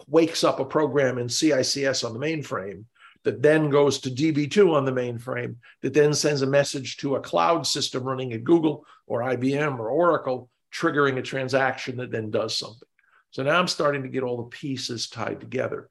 wakes 0.08 0.44
up 0.44 0.60
a 0.60 0.66
program 0.66 1.18
in 1.18 1.28
CICS 1.28 2.06
on 2.06 2.14
the 2.14 2.20
mainframe 2.20 2.86
that 3.24 3.42
then 3.42 3.70
goes 3.70 4.00
to 4.00 4.10
DB2 4.10 4.74
on 4.74 4.86
the 4.86 4.92
mainframe, 4.92 5.56
that 5.82 5.94
then 5.94 6.14
sends 6.14 6.42
a 6.42 6.48
message 6.48 6.98
to 6.98 7.16
a 7.16 7.22
cloud 7.22 7.68
system 7.68 8.04
running 8.04 8.34
at 8.34 8.44
Google 8.44 8.86
or 9.08 9.22
IBM 9.22 9.78
or 9.80 9.90
Oracle, 9.90 10.50
triggering 10.74 11.18
a 11.18 11.22
transaction 11.22 11.98
that 11.98 12.12
then 12.12 12.32
does 12.32 12.58
something. 12.58 12.88
So 13.32 13.44
now 13.44 13.60
I'm 13.60 13.68
starting 13.68 14.04
to 14.04 14.10
get 14.10 14.24
all 14.24 14.38
the 14.38 14.50
pieces 14.50 15.10
tied 15.10 15.40
together. 15.40 15.90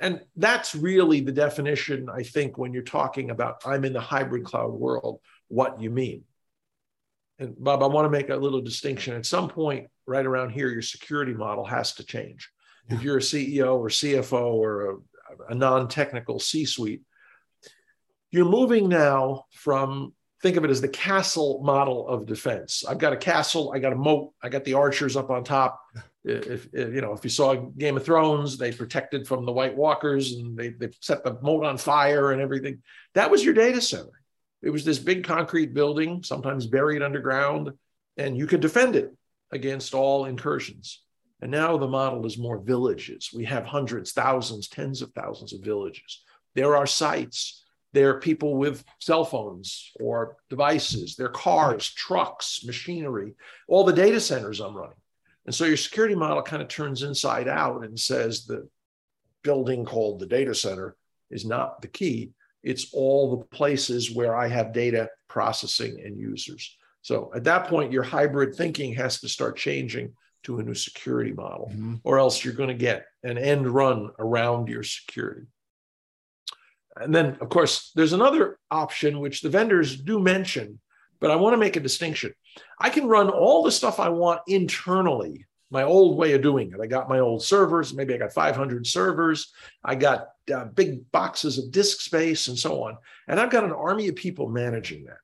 And 0.00 0.20
that's 0.36 0.74
really 0.74 1.20
the 1.20 1.32
definition, 1.32 2.08
I 2.12 2.22
think, 2.22 2.58
when 2.58 2.72
you're 2.72 2.82
talking 2.82 3.30
about 3.30 3.62
I'm 3.64 3.84
in 3.84 3.92
the 3.92 4.00
hybrid 4.00 4.44
cloud 4.44 4.72
world, 4.72 5.20
what 5.48 5.80
you 5.80 5.90
mean 5.90 6.24
and 7.38 7.54
Bob, 7.58 7.82
I 7.82 7.86
want 7.86 8.04
to 8.06 8.10
make 8.10 8.30
a 8.30 8.36
little 8.36 8.60
distinction. 8.60 9.14
At 9.14 9.26
some 9.26 9.48
point, 9.48 9.86
right 10.06 10.26
around 10.26 10.50
here, 10.50 10.68
your 10.68 10.82
security 10.82 11.32
model 11.32 11.64
has 11.64 11.94
to 11.94 12.04
change. 12.04 12.50
Yeah. 12.88 12.96
If 12.96 13.02
you're 13.02 13.18
a 13.18 13.20
CEO 13.20 13.78
or 13.78 13.88
CFO 13.88 14.54
or 14.54 15.00
a, 15.30 15.52
a 15.52 15.54
non 15.54 15.88
technical 15.88 16.40
C 16.40 16.64
suite, 16.64 17.02
you're 18.30 18.44
moving 18.44 18.88
now 18.88 19.44
from 19.52 20.12
think 20.42 20.56
of 20.56 20.64
it 20.64 20.70
as 20.70 20.80
the 20.80 20.88
castle 20.88 21.60
model 21.64 22.08
of 22.08 22.26
defense. 22.26 22.84
I've 22.88 22.98
got 22.98 23.12
a 23.12 23.16
castle, 23.16 23.72
I 23.74 23.78
got 23.78 23.92
a 23.92 23.96
moat, 23.96 24.32
I 24.42 24.48
got 24.48 24.64
the 24.64 24.74
archers 24.74 25.16
up 25.16 25.30
on 25.30 25.44
top. 25.44 25.80
If, 26.24 26.68
if, 26.72 26.92
you 26.94 27.00
know, 27.00 27.12
if 27.12 27.24
you 27.24 27.30
saw 27.30 27.54
Game 27.54 27.96
of 27.96 28.04
Thrones, 28.04 28.58
they 28.58 28.70
protected 28.70 29.26
from 29.26 29.46
the 29.46 29.52
White 29.52 29.76
Walkers 29.76 30.32
and 30.32 30.56
they, 30.56 30.70
they 30.70 30.90
set 31.00 31.24
the 31.24 31.38
moat 31.40 31.64
on 31.64 31.78
fire 31.78 32.32
and 32.32 32.42
everything. 32.42 32.82
That 33.14 33.30
was 33.30 33.44
your 33.44 33.54
data 33.54 33.80
center. 33.80 34.20
It 34.62 34.70
was 34.70 34.84
this 34.84 34.98
big 34.98 35.24
concrete 35.24 35.72
building, 35.72 36.22
sometimes 36.22 36.66
buried 36.66 37.02
underground, 37.02 37.70
and 38.16 38.36
you 38.36 38.46
could 38.46 38.60
defend 38.60 38.96
it 38.96 39.16
against 39.52 39.94
all 39.94 40.26
incursions. 40.26 41.02
And 41.40 41.50
now 41.50 41.76
the 41.76 41.86
model 41.86 42.26
is 42.26 42.36
more 42.36 42.58
villages. 42.58 43.30
We 43.32 43.44
have 43.44 43.64
hundreds, 43.64 44.12
thousands, 44.12 44.68
tens 44.68 45.02
of 45.02 45.12
thousands 45.12 45.52
of 45.52 45.60
villages. 45.60 46.22
There 46.54 46.76
are 46.76 46.86
sites 46.86 47.64
There 47.92 48.10
are 48.10 48.20
people 48.20 48.56
with 48.56 48.84
cell 49.00 49.24
phones 49.24 49.92
or 49.98 50.36
devices, 50.50 51.16
their 51.16 51.28
cars, 51.30 51.88
trucks, 51.90 52.64
machinery, 52.64 53.34
all 53.66 53.84
the 53.84 53.92
data 53.92 54.20
centers 54.20 54.60
I'm 54.60 54.74
running. 54.74 54.96
And 55.46 55.54
so 55.54 55.64
your 55.64 55.78
security 55.78 56.14
model 56.14 56.42
kind 56.42 56.60
of 56.60 56.68
turns 56.68 57.02
inside 57.02 57.48
out 57.48 57.84
and 57.84 57.98
says 57.98 58.44
the 58.44 58.68
building 59.42 59.86
called 59.86 60.20
the 60.20 60.26
data 60.26 60.54
center 60.54 60.96
is 61.30 61.46
not 61.46 61.80
the 61.80 61.88
key. 61.88 62.32
It's 62.62 62.92
all 62.92 63.30
the 63.30 63.44
places 63.46 64.14
where 64.14 64.36
I 64.36 64.48
have 64.48 64.74
data 64.74 65.08
processing 65.28 66.02
and 66.04 66.18
users. 66.18 66.76
So 67.00 67.32
at 67.34 67.44
that 67.44 67.68
point, 67.68 67.92
your 67.92 68.02
hybrid 68.02 68.54
thinking 68.54 68.92
has 68.94 69.20
to 69.20 69.28
start 69.28 69.56
changing 69.56 70.12
to 70.44 70.58
a 70.58 70.62
new 70.62 70.74
security 70.74 71.32
model, 71.32 71.70
mm-hmm. 71.72 71.96
or 72.04 72.18
else 72.18 72.44
you're 72.44 72.54
going 72.54 72.68
to 72.68 72.74
get 72.74 73.06
an 73.22 73.38
end 73.38 73.68
run 73.68 74.10
around 74.18 74.68
your 74.68 74.82
security. 74.82 75.46
And 76.96 77.14
then, 77.14 77.36
of 77.40 77.48
course, 77.48 77.92
there's 77.94 78.12
another 78.12 78.58
option 78.70 79.20
which 79.20 79.40
the 79.40 79.50
vendors 79.50 79.96
do 79.96 80.18
mention, 80.18 80.80
but 81.20 81.30
I 81.30 81.36
want 81.36 81.54
to 81.54 81.58
make 81.58 81.76
a 81.76 81.80
distinction. 81.80 82.32
I 82.78 82.90
can 82.90 83.06
run 83.06 83.30
all 83.30 83.62
the 83.62 83.72
stuff 83.72 84.00
I 84.00 84.08
want 84.08 84.40
internally, 84.46 85.46
my 85.70 85.82
old 85.82 86.16
way 86.16 86.32
of 86.32 86.42
doing 86.42 86.72
it. 86.72 86.80
I 86.80 86.86
got 86.86 87.08
my 87.08 87.20
old 87.20 87.42
servers, 87.42 87.94
maybe 87.94 88.14
I 88.14 88.18
got 88.18 88.32
500 88.32 88.86
servers, 88.86 89.52
I 89.84 89.94
got 89.94 90.28
uh, 90.52 90.64
big 90.66 91.10
boxes 91.12 91.58
of 91.58 91.70
disk 91.70 92.00
space, 92.00 92.48
and 92.48 92.58
so 92.58 92.82
on. 92.84 92.96
And 93.28 93.38
I've 93.38 93.50
got 93.50 93.64
an 93.64 93.72
army 93.72 94.08
of 94.08 94.16
people 94.16 94.48
managing 94.48 95.04
that. 95.04 95.18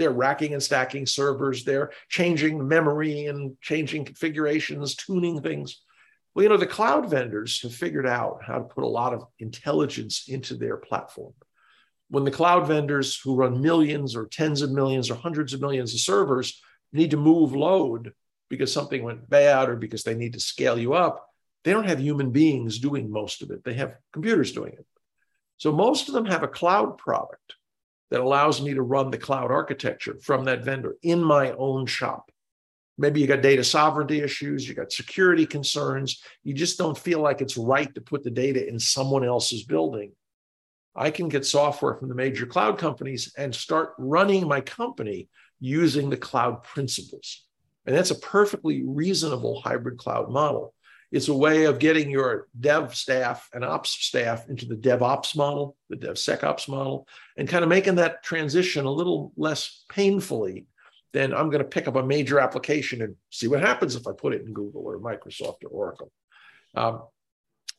They're 0.00 0.10
racking 0.10 0.54
and 0.54 0.62
stacking 0.62 1.04
servers, 1.04 1.62
they're 1.62 1.90
changing 2.08 2.66
memory 2.66 3.26
and 3.26 3.60
changing 3.60 4.06
configurations, 4.06 4.94
tuning 4.94 5.42
things. 5.42 5.82
Well, 6.34 6.42
you 6.42 6.48
know, 6.48 6.56
the 6.56 6.66
cloud 6.66 7.10
vendors 7.10 7.60
have 7.60 7.74
figured 7.74 8.06
out 8.06 8.40
how 8.42 8.54
to 8.54 8.64
put 8.64 8.82
a 8.82 8.88
lot 8.88 9.12
of 9.12 9.26
intelligence 9.40 10.24
into 10.26 10.54
their 10.54 10.78
platform. 10.78 11.34
When 12.08 12.24
the 12.24 12.30
cloud 12.30 12.66
vendors 12.66 13.20
who 13.20 13.34
run 13.34 13.60
millions 13.60 14.16
or 14.16 14.24
tens 14.24 14.62
of 14.62 14.70
millions 14.70 15.10
or 15.10 15.16
hundreds 15.16 15.52
of 15.52 15.60
millions 15.60 15.92
of 15.92 16.00
servers 16.00 16.58
need 16.94 17.10
to 17.10 17.18
move 17.18 17.54
load 17.54 18.14
because 18.48 18.72
something 18.72 19.02
went 19.02 19.28
bad 19.28 19.68
or 19.68 19.76
because 19.76 20.02
they 20.02 20.14
need 20.14 20.32
to 20.32 20.40
scale 20.40 20.78
you 20.78 20.94
up, 20.94 21.26
they 21.62 21.72
don't 21.72 21.88
have 21.88 22.00
human 22.00 22.30
beings 22.30 22.78
doing 22.78 23.12
most 23.12 23.42
of 23.42 23.50
it. 23.50 23.64
They 23.64 23.74
have 23.74 23.96
computers 24.14 24.52
doing 24.52 24.72
it. 24.72 24.86
So 25.58 25.72
most 25.72 26.08
of 26.08 26.14
them 26.14 26.24
have 26.24 26.42
a 26.42 26.48
cloud 26.48 26.96
product 26.96 27.56
that 28.10 28.20
allows 28.20 28.60
me 28.60 28.74
to 28.74 28.82
run 28.82 29.10
the 29.10 29.18
cloud 29.18 29.50
architecture 29.50 30.16
from 30.20 30.44
that 30.44 30.64
vendor 30.64 30.96
in 31.02 31.22
my 31.22 31.52
own 31.52 31.86
shop. 31.86 32.30
Maybe 32.98 33.20
you 33.20 33.26
got 33.26 33.40
data 33.40 33.64
sovereignty 33.64 34.20
issues, 34.20 34.68
you 34.68 34.74
got 34.74 34.92
security 34.92 35.46
concerns, 35.46 36.22
you 36.42 36.52
just 36.52 36.76
don't 36.76 36.98
feel 36.98 37.20
like 37.20 37.40
it's 37.40 37.56
right 37.56 37.92
to 37.94 38.00
put 38.00 38.22
the 38.22 38.30
data 38.30 38.68
in 38.68 38.78
someone 38.78 39.24
else's 39.24 39.62
building. 39.64 40.12
I 40.94 41.10
can 41.10 41.28
get 41.28 41.46
software 41.46 41.94
from 41.94 42.08
the 42.08 42.14
major 42.14 42.46
cloud 42.46 42.78
companies 42.78 43.32
and 43.38 43.54
start 43.54 43.94
running 43.96 44.46
my 44.46 44.60
company 44.60 45.28
using 45.60 46.10
the 46.10 46.16
cloud 46.16 46.62
principles. 46.62 47.46
And 47.86 47.96
that's 47.96 48.10
a 48.10 48.18
perfectly 48.18 48.82
reasonable 48.84 49.60
hybrid 49.62 49.98
cloud 49.98 50.30
model. 50.30 50.74
It's 51.12 51.28
a 51.28 51.34
way 51.34 51.64
of 51.64 51.80
getting 51.80 52.08
your 52.10 52.46
dev 52.58 52.94
staff 52.94 53.48
and 53.52 53.64
ops 53.64 53.90
staff 53.90 54.48
into 54.48 54.66
the 54.66 54.76
DevOps 54.76 55.36
model, 55.36 55.76
the 55.88 55.96
DevSecOps 55.96 56.68
model, 56.68 57.08
and 57.36 57.48
kind 57.48 57.64
of 57.64 57.68
making 57.68 57.96
that 57.96 58.22
transition 58.22 58.84
a 58.84 58.92
little 58.92 59.32
less 59.36 59.84
painfully 59.88 60.66
than 61.12 61.34
I'm 61.34 61.50
going 61.50 61.62
to 61.62 61.68
pick 61.68 61.88
up 61.88 61.96
a 61.96 62.02
major 62.02 62.38
application 62.38 63.02
and 63.02 63.16
see 63.30 63.48
what 63.48 63.60
happens 63.60 63.96
if 63.96 64.06
I 64.06 64.12
put 64.12 64.34
it 64.34 64.42
in 64.42 64.52
Google 64.52 64.82
or 64.82 65.00
Microsoft 65.00 65.64
or 65.64 65.70
Oracle. 65.70 66.12
Um, 66.76 67.02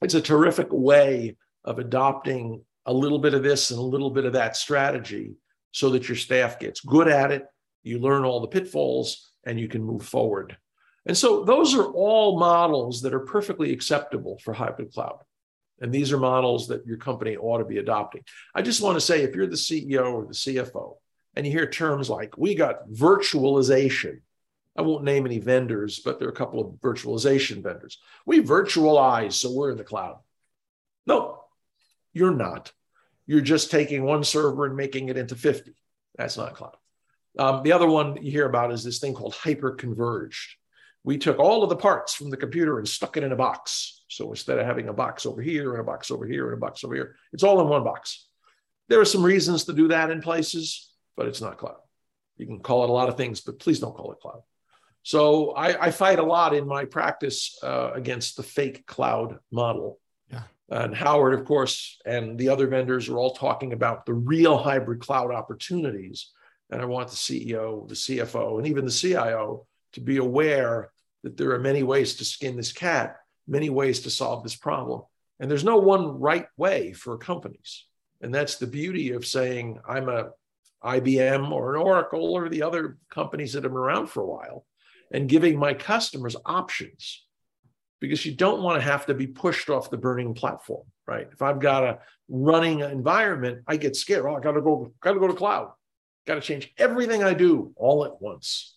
it's 0.02 0.16
a 0.16 0.22
terrific 0.22 0.68
way 0.70 1.38
of 1.64 1.80
adopting 1.80 2.66
a 2.86 2.94
little 2.94 3.20
bit 3.20 3.34
of 3.34 3.44
this 3.44 3.72
and 3.72 3.80
a 3.80 3.84
little 3.84 4.10
bit 4.10 4.26
of 4.26 4.34
that 4.34 4.58
strategy 4.58 5.36
so 5.72 5.92
that 5.92 6.10
your 6.10 6.18
staff 6.18 6.60
gets 6.60 6.82
good 6.82 7.08
at 7.08 7.32
it, 7.32 7.46
you 7.84 8.00
learn 8.00 8.26
all 8.26 8.42
the 8.42 8.48
pitfalls, 8.48 9.32
and 9.46 9.60
you 9.60 9.68
can 9.68 9.84
move 9.84 10.04
forward. 10.04 10.58
And 11.06 11.18
so 11.18 11.44
those 11.44 11.74
are 11.74 11.86
all 11.86 12.40
models 12.40 13.02
that 13.02 13.14
are 13.14 13.22
perfectly 13.22 13.74
acceptable 13.74 14.40
for 14.44 14.54
hybrid 14.54 14.94
cloud. 14.94 15.20
And 15.80 15.92
these 15.92 16.12
are 16.12 16.18
models 16.18 16.68
that 16.68 16.86
your 16.86 16.98
company 16.98 17.36
ought 17.36 17.58
to 17.58 17.66
be 17.66 17.80
adopting. 17.80 18.24
I 18.54 18.62
just 18.62 18.82
want 18.82 18.96
to 18.98 19.02
say 19.02 19.24
if 19.24 19.36
you're 19.36 19.48
the 19.48 19.56
CEO 19.56 20.14
or 20.14 20.26
the 20.26 20.34
CFO 20.34 20.98
and 21.36 21.46
you 21.46 21.52
hear 21.52 21.68
terms 21.68 22.08
like, 22.10 22.38
we 22.38 22.54
got 22.54 22.88
virtualization, 22.90 24.20
I 24.78 24.84
won't 24.84 25.04
name 25.04 25.26
any 25.26 25.40
vendors, 25.40 26.00
but 26.00 26.20
there 26.20 26.28
are 26.28 26.32
a 26.32 26.36
couple 26.36 26.62
of 26.62 26.76
virtualization 26.76 27.64
vendors. 27.64 27.98
We 28.26 28.42
virtualize, 28.42 29.34
so 29.34 29.52
we're 29.52 29.72
in 29.72 29.78
the 29.78 29.84
cloud. 29.84 30.20
No, 31.08 31.44
you're 32.14 32.36
not. 32.36 32.72
You're 33.26 33.42
just 33.42 33.72
taking 33.72 34.04
one 34.04 34.24
server 34.24 34.68
and 34.68 34.76
making 34.76 35.10
it 35.10 35.18
into 35.18 35.36
50. 35.36 35.74
That's 36.16 36.38
not 36.38 36.54
cloud. 36.54 36.78
Um, 37.40 37.64
the 37.64 37.72
other 37.72 37.88
one 37.88 38.18
you 38.22 38.32
hear 38.32 38.46
about 38.46 38.72
is 38.72 38.84
this 38.84 39.00
thing 39.00 39.14
called 39.14 39.34
hyper-converged 39.34 40.58
we 41.04 41.18
took 41.18 41.40
all 41.40 41.64
of 41.64 41.70
the 41.70 41.76
parts 41.76 42.14
from 42.14 42.30
the 42.30 42.38
computer 42.38 42.78
and 42.78 42.88
stuck 42.88 43.18
it 43.18 43.24
in 43.24 43.32
a 43.32 43.36
box. 43.36 44.04
So 44.08 44.30
instead 44.30 44.60
of 44.60 44.66
having 44.66 44.88
a 44.88 44.94
box 44.94 45.26
over 45.26 45.42
here 45.42 45.72
and 45.72 45.82
a 45.82 45.84
box 45.84 46.12
over 46.12 46.26
here 46.26 46.50
and 46.50 46.58
a 46.58 46.60
box 46.60 46.84
over 46.84 46.94
here, 46.94 47.16
it's 47.34 47.44
all 47.44 47.62
in 47.62 47.68
one 47.68 47.84
box. 47.84 48.28
There 48.88 49.00
are 49.00 49.06
some 49.06 49.24
reasons 49.24 49.66
to 49.66 49.74
do 49.74 49.88
that 49.88 50.12
in 50.12 50.22
places, 50.22 50.92
but 51.16 51.28
it's 51.28 51.42
not 51.42 51.58
cloud. 51.58 51.78
You 52.38 52.46
can 52.46 52.60
call 52.60 52.84
it 52.84 52.90
a 52.90 52.94
lot 52.94 53.10
of 53.10 53.18
things, 53.18 53.42
but 53.42 53.60
please 53.60 53.80
don't 53.80 53.96
call 53.96 54.12
it 54.12 54.20
cloud. 54.20 54.42
So 55.04 55.52
I, 55.52 55.88
I 55.88 55.92
fight 55.92 56.20
a 56.20 56.24
lot 56.24 56.54
in 56.54 56.68
my 56.68 56.86
practice 56.86 57.58
uh, 57.64 57.92
against 57.94 58.38
the 58.38 58.44
fake 58.44 58.86
cloud 58.86 59.40
model. 59.52 60.00
Yeah. 60.30 60.44
And 60.70 60.94
Howard, 60.94 61.34
of 61.34 61.46
course, 61.46 62.00
and 62.06 62.38
the 62.38 62.50
other 62.50 62.68
vendors 62.68 63.10
are 63.10 63.18
all 63.18 63.34
talking 63.34 63.74
about 63.74 64.06
the 64.06 64.14
real 64.14 64.58
hybrid 64.58 65.00
cloud 65.00 65.34
opportunities. 65.34 66.32
And 66.70 66.82
I 66.82 66.86
want 66.86 67.10
the 67.10 67.16
CEO, 67.16 67.88
the 67.88 67.96
CFO, 67.96 68.58
and 68.60 68.68
even 68.68 68.86
the 68.86 68.92
CIO 68.92 69.66
to 69.94 70.02
be 70.02 70.18
aware 70.18 70.92
that 71.24 71.38
there 71.38 71.52
are 71.52 71.60
many 71.60 71.84
ways 71.84 72.16
to 72.16 72.26
skin 72.26 72.58
this 72.58 72.72
cat, 72.72 73.18
many 73.48 73.70
ways 73.70 74.02
to 74.02 74.10
solve 74.10 74.44
this 74.44 74.56
problem. 74.56 75.04
And 75.40 75.50
there's 75.50 75.64
no 75.64 75.78
one 75.78 76.20
right 76.20 76.48
way 76.58 76.94
for 76.94 77.18
companies. 77.18 77.86
And 78.22 78.34
that's 78.34 78.58
the 78.58 78.68
beauty 78.68 79.12
of 79.12 79.26
saying, 79.26 79.80
I'm 79.88 80.10
a 80.10 80.30
IBM 80.84 81.52
or 81.52 81.76
an 81.76 81.82
Oracle 81.82 82.34
or 82.34 82.50
the 82.50 82.64
other 82.64 82.98
companies 83.10 83.54
that 83.54 83.64
have 83.64 83.72
been 83.72 83.80
around 83.80 84.08
for 84.08 84.24
a 84.24 84.28
while 84.28 84.66
and 85.12 85.30
giving 85.30 85.58
my 85.58 85.74
customers 85.74 86.36
options 86.46 87.26
because 88.00 88.26
you 88.26 88.34
don't 88.34 88.64
want 88.64 88.82
to 88.82 88.90
have 88.90 89.06
to 89.06 89.14
be 89.14 89.28
pushed 89.28 89.70
off 89.70 89.92
the 89.92 89.98
burning 89.98 90.34
platform, 90.34 90.86
right? 91.08 91.28
If 91.32 91.42
I've 91.42 91.60
got 91.60 91.84
a 91.84 92.00
running 92.30 92.80
environment, 92.80 93.64
I 93.68 93.78
get 93.78 93.96
scared. 93.96 94.26
Oh, 94.26 94.36
I 94.36 94.40
got 94.40 94.54
to 94.54 94.62
go, 94.62 94.92
got 95.02 95.14
to 95.14 95.20
go 95.20 95.28
to 95.28 95.34
cloud. 95.34 95.72
Got 96.26 96.36
to 96.36 96.42
change 96.42 96.74
everything 96.78 97.24
I 97.24 97.34
do 97.34 97.74
all 97.76 98.06
at 98.06 98.20
once. 98.20 98.76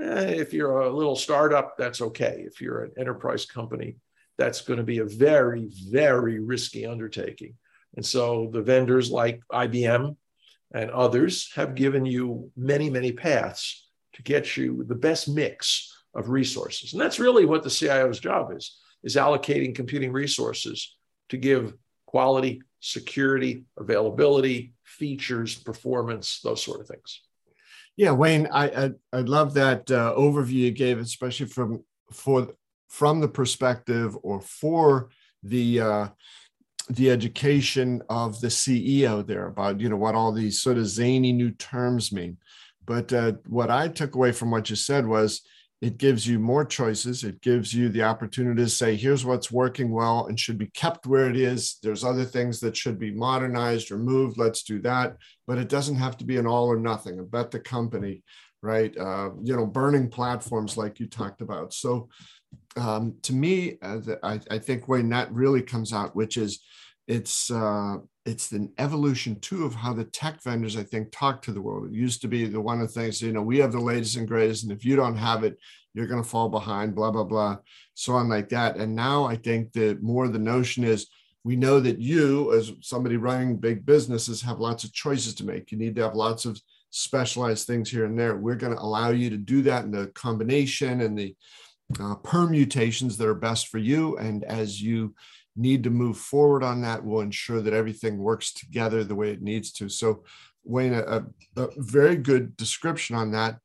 Eh, 0.00 0.34
if 0.36 0.52
you're 0.52 0.80
a 0.80 0.92
little 0.92 1.16
startup, 1.16 1.76
that's 1.78 2.00
okay. 2.00 2.44
If 2.46 2.60
you're 2.60 2.84
an 2.84 2.92
enterprise 2.98 3.46
company, 3.46 3.96
that's 4.36 4.62
going 4.62 4.78
to 4.78 4.84
be 4.84 4.98
a 4.98 5.04
very, 5.04 5.70
very 5.90 6.40
risky 6.40 6.86
undertaking. 6.86 7.54
And 7.96 8.04
so 8.04 8.50
the 8.52 8.62
vendors 8.62 9.10
like 9.10 9.40
IBM 9.52 10.16
and 10.74 10.90
others 10.90 11.52
have 11.54 11.76
given 11.76 12.04
you 12.04 12.50
many, 12.56 12.90
many 12.90 13.12
paths 13.12 13.88
to 14.14 14.22
get 14.22 14.56
you 14.56 14.84
the 14.84 14.94
best 14.94 15.28
mix 15.28 15.92
of 16.14 16.28
resources. 16.28 16.92
And 16.92 17.00
that's 17.00 17.20
really 17.20 17.44
what 17.44 17.62
the 17.62 17.70
CIO's 17.70 18.18
job 18.18 18.52
is, 18.56 18.78
is 19.04 19.16
allocating 19.16 19.74
computing 19.74 20.12
resources 20.12 20.96
to 21.28 21.36
give 21.36 21.74
quality, 22.06 22.62
security, 22.80 23.64
availability, 23.78 24.74
features, 24.84 25.56
performance, 25.56 26.40
those 26.42 26.62
sort 26.62 26.80
of 26.80 26.88
things. 26.88 27.20
Yeah, 27.96 28.10
Wayne, 28.12 28.48
I 28.48 28.84
I, 28.86 28.90
I 29.12 29.20
love 29.20 29.54
that 29.54 29.90
uh, 29.90 30.14
overview 30.16 30.52
you 30.52 30.70
gave, 30.70 30.98
especially 30.98 31.46
from 31.46 31.84
for 32.12 32.48
from 32.88 33.20
the 33.20 33.28
perspective 33.28 34.16
or 34.22 34.40
for 34.40 35.10
the 35.42 35.80
uh, 35.80 36.08
the 36.90 37.10
education 37.10 38.02
of 38.08 38.40
the 38.40 38.48
CEO 38.48 39.26
there 39.26 39.46
about 39.46 39.80
you 39.80 39.88
know 39.88 39.96
what 39.96 40.14
all 40.14 40.32
these 40.32 40.60
sort 40.60 40.78
of 40.78 40.86
zany 40.86 41.32
new 41.32 41.50
terms 41.50 42.12
mean. 42.12 42.36
But 42.86 43.12
uh, 43.12 43.32
what 43.46 43.70
I 43.70 43.88
took 43.88 44.14
away 44.14 44.32
from 44.32 44.50
what 44.50 44.68
you 44.70 44.76
said 44.76 45.06
was 45.06 45.42
it 45.80 45.98
gives 45.98 46.26
you 46.26 46.38
more 46.38 46.64
choices. 46.64 47.24
It 47.24 47.42
gives 47.42 47.74
you 47.74 47.88
the 47.88 48.04
opportunity 48.04 48.62
to 48.62 48.68
say, 48.68 48.96
here's 48.96 49.24
what's 49.24 49.50
working 49.50 49.90
well 49.90 50.26
and 50.26 50.38
should 50.38 50.56
be 50.56 50.68
kept 50.68 51.06
where 51.06 51.28
it 51.28 51.36
is. 51.36 51.78
There's 51.82 52.04
other 52.04 52.24
things 52.24 52.60
that 52.60 52.76
should 52.76 52.98
be 52.98 53.10
modernized 53.10 53.90
or 53.90 53.98
moved. 53.98 54.38
Let's 54.38 54.62
do 54.62 54.80
that. 54.82 55.16
But 55.46 55.58
it 55.58 55.68
doesn't 55.68 55.96
have 55.96 56.16
to 56.18 56.24
be 56.24 56.38
an 56.38 56.46
all 56.46 56.68
or 56.68 56.78
nothing. 56.78 57.18
About 57.18 57.50
the 57.50 57.60
company, 57.60 58.22
right? 58.62 58.96
Uh, 58.96 59.30
you 59.42 59.54
know, 59.54 59.66
burning 59.66 60.08
platforms 60.08 60.76
like 60.76 61.00
you 61.00 61.06
talked 61.06 61.42
about. 61.42 61.74
So 61.74 62.08
um, 62.76 63.16
to 63.22 63.32
me, 63.32 63.76
uh, 63.82 64.00
I, 64.22 64.40
I 64.50 64.58
think 64.58 64.88
Wayne, 64.88 65.08
that 65.10 65.32
really 65.32 65.62
comes 65.62 65.92
out, 65.92 66.16
which 66.16 66.36
is 66.36 66.62
it's 67.06 67.50
uh, 67.50 67.96
it's 68.26 68.52
an 68.52 68.72
evolution 68.78 69.38
too 69.40 69.64
of 69.64 69.74
how 69.74 69.92
the 69.92 70.04
tech 70.04 70.42
vendors 70.42 70.76
I 70.76 70.82
think 70.82 71.12
talk 71.12 71.42
to 71.42 71.52
the 71.52 71.60
world. 71.60 71.88
It 71.88 71.94
used 71.94 72.22
to 72.22 72.28
be 72.28 72.46
the 72.46 72.60
one 72.60 72.80
of 72.80 72.88
the 72.88 73.00
things 73.00 73.20
you 73.20 73.32
know 73.32 73.42
we 73.42 73.58
have 73.58 73.72
the 73.72 73.80
latest 73.80 74.16
and 74.16 74.26
greatest, 74.26 74.62
and 74.62 74.72
if 74.72 74.84
you 74.84 74.96
don't 74.96 75.16
have 75.16 75.44
it, 75.44 75.58
you're 75.92 76.06
going 76.06 76.22
to 76.22 76.28
fall 76.28 76.48
behind. 76.48 76.94
Blah 76.94 77.10
blah 77.10 77.24
blah, 77.24 77.58
so 77.94 78.14
on 78.14 78.28
like 78.28 78.48
that. 78.50 78.76
And 78.76 78.94
now 78.94 79.24
I 79.24 79.36
think 79.36 79.72
that 79.74 80.02
more 80.02 80.28
the 80.28 80.38
notion 80.38 80.84
is 80.84 81.08
we 81.44 81.56
know 81.56 81.78
that 81.80 82.00
you, 82.00 82.54
as 82.54 82.72
somebody 82.80 83.18
running 83.18 83.58
big 83.58 83.84
businesses, 83.84 84.40
have 84.40 84.58
lots 84.58 84.84
of 84.84 84.94
choices 84.94 85.34
to 85.36 85.44
make. 85.44 85.70
You 85.70 85.78
need 85.78 85.94
to 85.96 86.02
have 86.02 86.14
lots 86.14 86.46
of 86.46 86.58
specialized 86.88 87.66
things 87.66 87.90
here 87.90 88.06
and 88.06 88.18
there. 88.18 88.36
We're 88.36 88.54
going 88.54 88.74
to 88.74 88.82
allow 88.82 89.10
you 89.10 89.28
to 89.28 89.36
do 89.36 89.60
that 89.62 89.84
in 89.84 89.90
the 89.90 90.06
combination 90.14 91.02
and 91.02 91.18
the 91.18 91.36
uh, 92.00 92.14
permutations 92.16 93.18
that 93.18 93.28
are 93.28 93.34
best 93.34 93.68
for 93.68 93.78
you. 93.78 94.16
And 94.16 94.42
as 94.44 94.80
you 94.80 95.14
need 95.56 95.84
to 95.84 95.90
move 95.90 96.18
forward 96.18 96.62
on 96.62 96.82
that, 96.82 97.04
we'll 97.04 97.20
ensure 97.20 97.60
that 97.60 97.74
everything 97.74 98.18
works 98.18 98.52
together 98.52 99.04
the 99.04 99.14
way 99.14 99.30
it 99.30 99.42
needs 99.42 99.72
to. 99.72 99.88
So, 99.88 100.24
Wayne, 100.64 100.94
a, 100.94 101.24
a 101.56 101.68
very 101.76 102.16
good 102.16 102.56
description 102.56 103.16
on 103.16 103.32
that. 103.32 103.58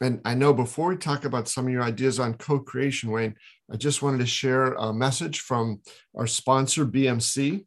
And 0.00 0.20
I 0.24 0.34
know 0.34 0.54
before 0.54 0.88
we 0.88 0.96
talk 0.96 1.24
about 1.24 1.48
some 1.48 1.66
of 1.66 1.72
your 1.72 1.82
ideas 1.82 2.20
on 2.20 2.34
co 2.34 2.58
creation, 2.60 3.10
Wayne, 3.10 3.34
I 3.70 3.76
just 3.76 4.02
wanted 4.02 4.18
to 4.18 4.26
share 4.26 4.74
a 4.74 4.92
message 4.92 5.40
from 5.40 5.80
our 6.16 6.26
sponsor, 6.26 6.86
BMC. 6.86 7.64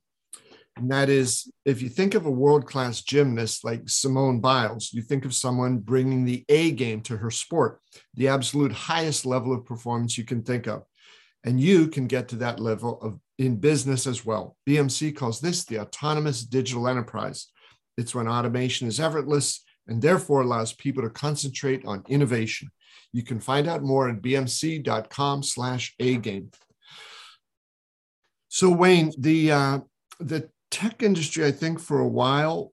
And 0.78 0.90
that 0.90 1.10
is 1.10 1.52
if 1.66 1.82
you 1.82 1.90
think 1.90 2.16
of 2.16 2.26
a 2.26 2.32
world 2.32 2.66
class 2.66 3.02
gymnast 3.02 3.66
like 3.66 3.90
Simone 3.90 4.40
Biles, 4.40 4.94
you 4.94 5.02
think 5.02 5.26
of 5.26 5.34
someone 5.34 5.80
bringing 5.80 6.24
the 6.24 6.46
A 6.48 6.72
game 6.72 7.02
to 7.02 7.18
her 7.18 7.30
sport, 7.30 7.82
the 8.14 8.30
absolute 8.30 8.72
highest 8.72 9.26
level 9.26 9.54
of 9.54 9.66
performance 9.66 10.18
you 10.18 10.24
can 10.24 10.44
think 10.44 10.68
of. 10.68 10.84
And 11.44 11.60
you 11.60 11.88
can 11.88 12.08
get 12.08 12.30
to 12.30 12.38
that 12.38 12.60
level 12.60 13.02
of 13.02 13.20
in 13.42 13.56
business 13.56 14.06
as 14.06 14.26
well. 14.26 14.56
BMC 14.68 15.16
calls 15.16 15.42
this 15.42 15.66
the 15.66 15.80
autonomous 15.80 16.44
digital 16.44 16.88
enterprise. 16.88 17.48
It's 17.98 18.14
when 18.14 18.28
automation 18.28 18.88
is 18.88 19.00
effortless 19.00 19.64
and 19.88 20.02
therefore 20.02 20.42
allows 20.42 20.74
people 20.74 21.04
to 21.04 21.10
concentrate 21.10 21.84
on 21.86 22.04
innovation. 22.08 22.70
You 23.12 23.24
can 23.24 23.40
find 23.40 23.68
out 23.68 23.84
more 23.84 24.10
at 24.10 24.22
bmc.com 24.22 25.44
slash 25.44 25.96
a 26.00 26.18
game. 26.18 26.52
So 28.48 28.70
Wayne, 28.70 29.12
the 29.18 29.52
uh, 29.52 29.80
the 30.20 30.50
tech 30.70 31.02
industry, 31.02 31.46
I 31.46 31.52
think 31.52 31.80
for 31.80 32.00
a 32.00 32.08
while 32.08 32.72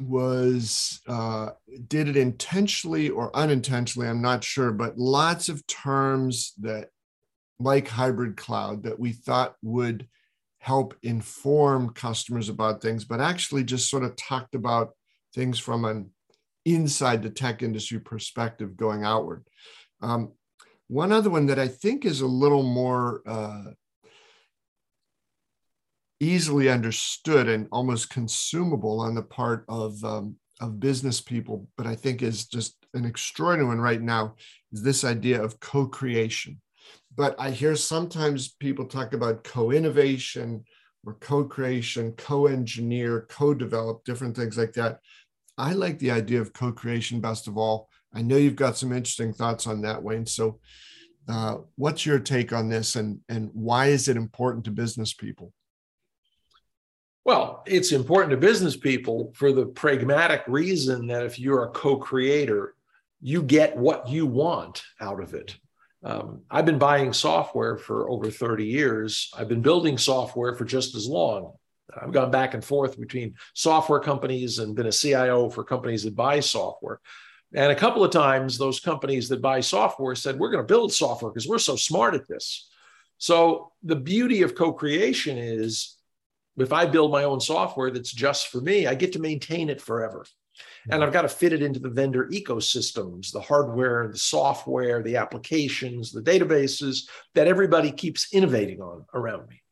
was 0.00 1.00
uh, 1.06 1.50
did 1.88 2.08
it 2.08 2.16
intentionally 2.16 3.10
or 3.10 3.34
unintentionally, 3.36 4.08
I'm 4.08 4.22
not 4.22 4.42
sure, 4.42 4.72
but 4.72 4.96
lots 4.96 5.48
of 5.48 5.66
terms 5.66 6.54
that 6.60 6.88
like 7.58 7.88
hybrid 7.88 8.36
cloud 8.36 8.84
that 8.84 8.98
we 8.98 9.12
thought 9.12 9.54
would 9.62 10.06
help 10.58 10.94
inform 11.02 11.90
customers 11.90 12.48
about 12.48 12.82
things, 12.82 13.04
but 13.04 13.20
actually 13.20 13.64
just 13.64 13.88
sort 13.88 14.04
of 14.04 14.16
talked 14.16 14.54
about 14.54 14.90
things 15.34 15.58
from 15.58 15.84
an 15.84 16.10
inside 16.64 17.22
the 17.22 17.30
tech 17.30 17.62
industry 17.62 18.00
perspective 18.00 18.76
going 18.76 19.04
outward. 19.04 19.44
Um, 20.00 20.32
one 20.88 21.12
other 21.12 21.30
one 21.30 21.46
that 21.46 21.58
I 21.58 21.68
think 21.68 22.04
is 22.04 22.20
a 22.20 22.26
little 22.26 22.62
more 22.62 23.22
uh, 23.26 23.64
easily 26.20 26.68
understood 26.68 27.48
and 27.48 27.68
almost 27.70 28.10
consumable 28.10 29.00
on 29.00 29.14
the 29.14 29.22
part 29.22 29.64
of 29.68 30.02
um, 30.04 30.36
of 30.60 30.80
business 30.80 31.20
people, 31.20 31.68
but 31.76 31.86
I 31.86 31.94
think 31.94 32.22
is 32.22 32.46
just 32.46 32.74
an 32.94 33.04
extraordinary 33.04 33.68
one 33.68 33.80
right 33.80 34.00
now 34.00 34.34
is 34.72 34.82
this 34.82 35.04
idea 35.04 35.42
of 35.42 35.60
co-creation. 35.60 36.60
But 37.18 37.34
I 37.36 37.50
hear 37.50 37.74
sometimes 37.74 38.54
people 38.54 38.84
talk 38.84 39.12
about 39.12 39.42
co-innovation 39.42 40.64
or 41.04 41.14
co-creation, 41.14 42.12
co-engineer, 42.12 43.26
co-develop, 43.28 44.04
different 44.04 44.36
things 44.36 44.56
like 44.56 44.72
that. 44.74 45.00
I 45.58 45.72
like 45.72 45.98
the 45.98 46.12
idea 46.12 46.40
of 46.40 46.52
co-creation 46.52 47.20
best 47.20 47.48
of 47.48 47.58
all. 47.58 47.88
I 48.14 48.22
know 48.22 48.36
you've 48.36 48.54
got 48.54 48.76
some 48.76 48.92
interesting 48.92 49.32
thoughts 49.32 49.66
on 49.66 49.82
that, 49.82 50.00
Wayne. 50.00 50.26
So, 50.26 50.60
uh, 51.28 51.56
what's 51.74 52.06
your 52.06 52.20
take 52.20 52.52
on 52.52 52.68
this, 52.68 52.94
and 52.94 53.18
and 53.28 53.50
why 53.52 53.86
is 53.86 54.06
it 54.06 54.16
important 54.16 54.64
to 54.66 54.70
business 54.70 55.12
people? 55.12 55.52
Well, 57.24 57.64
it's 57.66 57.90
important 57.90 58.30
to 58.30 58.36
business 58.36 58.76
people 58.76 59.32
for 59.34 59.52
the 59.52 59.66
pragmatic 59.66 60.44
reason 60.46 61.08
that 61.08 61.26
if 61.26 61.36
you're 61.36 61.64
a 61.64 61.70
co-creator, 61.70 62.76
you 63.20 63.42
get 63.42 63.76
what 63.76 64.08
you 64.08 64.24
want 64.24 64.84
out 65.00 65.20
of 65.20 65.34
it. 65.34 65.58
Um, 66.04 66.42
I've 66.50 66.66
been 66.66 66.78
buying 66.78 67.12
software 67.12 67.76
for 67.76 68.08
over 68.08 68.30
30 68.30 68.64
years. 68.64 69.30
I've 69.36 69.48
been 69.48 69.62
building 69.62 69.98
software 69.98 70.54
for 70.54 70.64
just 70.64 70.94
as 70.94 71.06
long. 71.06 71.54
I've 72.00 72.12
gone 72.12 72.30
back 72.30 72.54
and 72.54 72.64
forth 72.64 72.98
between 72.98 73.34
software 73.54 74.00
companies 74.00 74.58
and 74.58 74.76
been 74.76 74.86
a 74.86 74.92
CIO 74.92 75.48
for 75.50 75.64
companies 75.64 76.04
that 76.04 76.14
buy 76.14 76.40
software. 76.40 77.00
And 77.54 77.72
a 77.72 77.76
couple 77.76 78.04
of 78.04 78.10
times, 78.10 78.58
those 78.58 78.78
companies 78.78 79.28
that 79.30 79.40
buy 79.40 79.60
software 79.60 80.14
said, 80.14 80.38
We're 80.38 80.50
going 80.50 80.62
to 80.62 80.72
build 80.72 80.92
software 80.92 81.32
because 81.32 81.48
we're 81.48 81.58
so 81.58 81.76
smart 81.76 82.14
at 82.14 82.28
this. 82.28 82.68
So, 83.16 83.72
the 83.82 83.96
beauty 83.96 84.42
of 84.42 84.54
co 84.54 84.72
creation 84.72 85.38
is 85.38 85.96
if 86.58 86.72
I 86.72 86.86
build 86.86 87.10
my 87.10 87.24
own 87.24 87.40
software 87.40 87.90
that's 87.90 88.12
just 88.12 88.48
for 88.48 88.60
me, 88.60 88.86
I 88.86 88.94
get 88.94 89.14
to 89.14 89.18
maintain 89.18 89.70
it 89.70 89.80
forever. 89.80 90.26
And 90.90 91.02
I've 91.02 91.12
got 91.12 91.22
to 91.22 91.28
fit 91.28 91.52
it 91.52 91.62
into 91.62 91.80
the 91.80 91.90
vendor 91.90 92.26
ecosystems, 92.28 93.32
the 93.32 93.40
hardware, 93.40 94.08
the 94.08 94.18
software, 94.18 95.02
the 95.02 95.16
applications, 95.16 96.12
the 96.12 96.22
databases 96.22 97.08
that 97.34 97.46
everybody 97.46 97.92
keeps 97.92 98.32
innovating 98.32 98.80
on 98.80 99.04
around 99.12 99.48
me. 99.48 99.62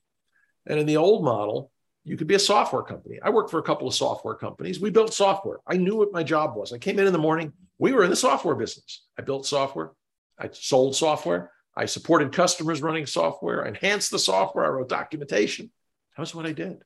And 0.66 0.78
in 0.78 0.86
the 0.86 0.96
old 0.98 1.24
model, 1.24 1.70
you 2.04 2.16
could 2.16 2.26
be 2.26 2.34
a 2.34 2.40
software 2.40 2.82
company. 2.82 3.18
I 3.22 3.30
worked 3.30 3.50
for 3.50 3.58
a 3.58 3.64
couple 3.64 3.88
of 3.88 3.94
software 3.94 4.34
companies. 4.34 4.78
We 4.78 4.90
built 4.90 5.14
software. 5.14 5.58
I 5.66 5.76
knew 5.76 5.96
what 5.96 6.12
my 6.12 6.22
job 6.22 6.54
was. 6.54 6.72
I 6.72 6.78
came 6.78 6.98
in 6.98 7.06
in 7.06 7.12
the 7.12 7.18
morning. 7.18 7.52
We 7.78 7.92
were 7.92 8.04
in 8.04 8.10
the 8.10 8.16
software 8.16 8.54
business. 8.54 9.02
I 9.18 9.22
built 9.22 9.46
software. 9.46 9.92
I 10.38 10.50
sold 10.52 10.94
software. 10.94 11.50
I 11.76 11.86
supported 11.86 12.32
customers 12.32 12.80
running 12.80 13.06
software. 13.06 13.64
I 13.64 13.68
enhanced 13.68 14.10
the 14.10 14.18
software. 14.18 14.64
I 14.64 14.68
wrote 14.68 14.88
documentation. 14.88 15.70
That 16.16 16.22
was 16.22 16.34
what 16.34 16.46
I 16.46 16.52
did. 16.52 16.78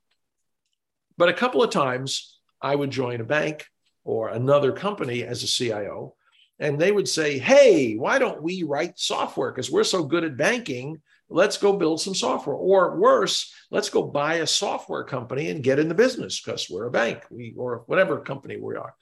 But 1.16 1.28
a 1.28 1.34
couple 1.34 1.62
of 1.62 1.70
times 1.70 2.38
I 2.62 2.74
would 2.74 2.90
join 2.90 3.20
a 3.20 3.24
bank 3.24 3.66
or 4.04 4.28
another 4.28 4.72
company 4.72 5.24
as 5.24 5.42
a 5.42 5.46
CIO, 5.46 6.14
and 6.58 6.78
they 6.78 6.92
would 6.92 7.08
say, 7.08 7.38
Hey, 7.38 7.94
why 7.94 8.18
don't 8.18 8.42
we 8.42 8.62
write 8.62 8.98
software? 8.98 9.50
Because 9.50 9.70
we're 9.70 9.84
so 9.84 10.04
good 10.04 10.24
at 10.24 10.36
banking 10.36 11.00
let's 11.30 11.56
go 11.56 11.72
build 11.72 12.00
some 12.00 12.14
software. 12.14 12.56
Or 12.56 12.98
worse, 12.98 13.54
let's 13.70 13.88
go 13.88 14.02
buy 14.02 14.36
a 14.36 14.46
software 14.46 15.04
company 15.04 15.48
and 15.48 15.62
get 15.62 15.78
in 15.78 15.88
the 15.88 15.94
business 15.94 16.40
because 16.40 16.68
we're 16.68 16.86
a 16.86 16.90
bank, 16.90 17.24
we 17.30 17.54
or 17.56 17.84
whatever 17.86 18.20
company 18.20 18.56
we 18.56 18.76
are. 18.76 18.94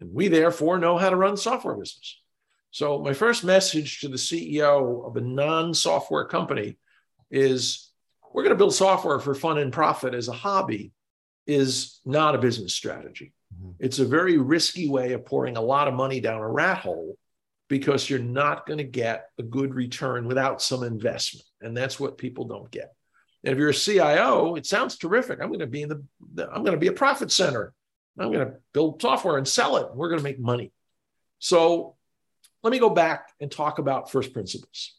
And 0.00 0.12
we 0.12 0.28
therefore 0.28 0.78
know 0.78 0.98
how 0.98 1.08
to 1.08 1.16
run 1.16 1.36
software 1.36 1.76
business. 1.76 2.20
So 2.72 2.98
my 2.98 3.14
first 3.14 3.44
message 3.44 4.00
to 4.00 4.08
the 4.08 4.16
CEO 4.16 5.06
of 5.06 5.16
a 5.16 5.20
non-software 5.20 6.26
company 6.26 6.76
is 7.30 7.90
we're 8.34 8.42
going 8.42 8.54
to 8.54 8.58
build 8.58 8.74
software 8.74 9.18
for 9.18 9.34
fun 9.34 9.56
and 9.56 9.72
profit 9.72 10.12
as 10.12 10.28
a 10.28 10.32
hobby 10.32 10.92
is 11.46 12.00
not 12.04 12.34
a 12.34 12.38
business 12.38 12.74
strategy. 12.74 13.32
Mm-hmm. 13.54 13.70
It's 13.78 13.98
a 13.98 14.04
very 14.04 14.38
risky 14.38 14.88
way 14.88 15.12
of 15.12 15.26
pouring 15.26 15.56
a 15.56 15.62
lot 15.62 15.88
of 15.88 15.94
money 15.94 16.20
down 16.20 16.40
a 16.40 16.48
rat 16.48 16.78
hole 16.78 17.16
because 17.68 18.08
you're 18.08 18.18
not 18.18 18.66
going 18.66 18.78
to 18.78 18.84
get 18.84 19.30
a 19.38 19.42
good 19.42 19.74
return 19.74 20.26
without 20.26 20.62
some 20.62 20.82
investment. 20.82 21.46
And 21.60 21.76
that's 21.76 21.98
what 21.98 22.18
people 22.18 22.44
don't 22.44 22.70
get. 22.70 22.92
And 23.44 23.52
if 23.52 23.58
you're 23.58 23.70
a 23.70 23.74
CIO, 23.74 24.56
it 24.56 24.66
sounds 24.66 24.96
terrific. 24.96 25.40
I'm 25.40 25.48
going 25.48 25.60
to 25.60 25.66
be 25.66 25.82
in 25.82 25.88
the, 25.88 26.48
I'm 26.48 26.62
going 26.62 26.72
to 26.72 26.80
be 26.80 26.86
a 26.88 26.92
profit 26.92 27.30
center. 27.30 27.72
I'm 28.18 28.32
going 28.32 28.46
to 28.46 28.54
build 28.72 29.00
software 29.00 29.36
and 29.36 29.46
sell 29.46 29.76
it. 29.76 29.94
We're 29.94 30.08
going 30.08 30.20
to 30.20 30.24
make 30.24 30.40
money. 30.40 30.72
So 31.38 31.96
let 32.62 32.70
me 32.70 32.78
go 32.78 32.90
back 32.90 33.28
and 33.40 33.50
talk 33.50 33.78
about 33.78 34.10
first 34.10 34.32
principles. 34.32 34.94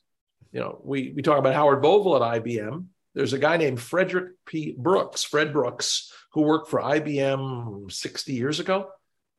You 0.52 0.60
know, 0.60 0.80
we, 0.84 1.14
we 1.16 1.22
talk 1.22 1.40
about 1.40 1.54
Howard 1.54 1.82
Boville 1.82 2.24
at 2.24 2.44
IBM. 2.44 2.86
There's 3.18 3.34
a 3.34 3.40
guy 3.40 3.58
named 3.58 3.80
Frederick 3.80 4.34
P. 4.46 4.76
Brooks, 4.78 5.24
Fred 5.24 5.52
Brooks, 5.52 6.14
who 6.34 6.44
worked 6.44 6.70
for 6.70 6.82
IBM 6.82 7.92
60 7.92 8.32
years 8.32 8.60
ago. 8.60 8.92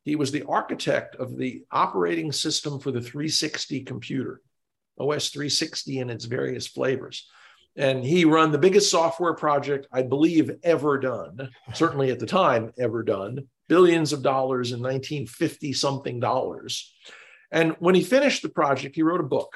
He 0.03 0.17
was 0.17 0.33
the 0.33 0.43
architect 0.43 1.15
of 1.15 1.37
the 1.37 1.63
operating 1.71 2.33
system 2.33 2.81
for 2.81 2.91
the 2.91 2.99
360 2.99 3.85
computer, 3.85 4.41
OS 4.99 5.29
360 5.29 5.99
in 5.99 6.09
its 6.09 6.25
various 6.25 6.67
flavors. 6.67 7.25
And 7.77 8.03
he 8.03 8.25
run 8.25 8.51
the 8.51 8.57
biggest 8.57 8.91
software 8.91 9.33
project 9.33 9.87
I 9.93 10.01
believe 10.01 10.51
ever 10.61 10.99
done, 10.99 11.49
certainly 11.73 12.11
at 12.11 12.19
the 12.19 12.25
time 12.25 12.73
ever 12.77 13.01
done, 13.01 13.47
billions 13.69 14.11
of 14.11 14.21
dollars 14.21 14.73
in 14.73 14.81
1950 14.81 15.71
something 15.71 16.19
dollars. 16.19 16.93
And 17.49 17.77
when 17.79 17.95
he 17.95 18.03
finished 18.03 18.41
the 18.41 18.49
project, 18.49 18.97
he 18.97 19.03
wrote 19.03 19.21
a 19.21 19.23
book 19.23 19.55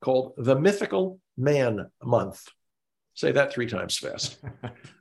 called 0.00 0.32
The 0.38 0.58
Mythical 0.58 1.20
Man 1.36 1.88
Month. 2.02 2.48
Say 3.20 3.32
that 3.32 3.52
three 3.52 3.66
times 3.66 3.98
fast. 3.98 4.38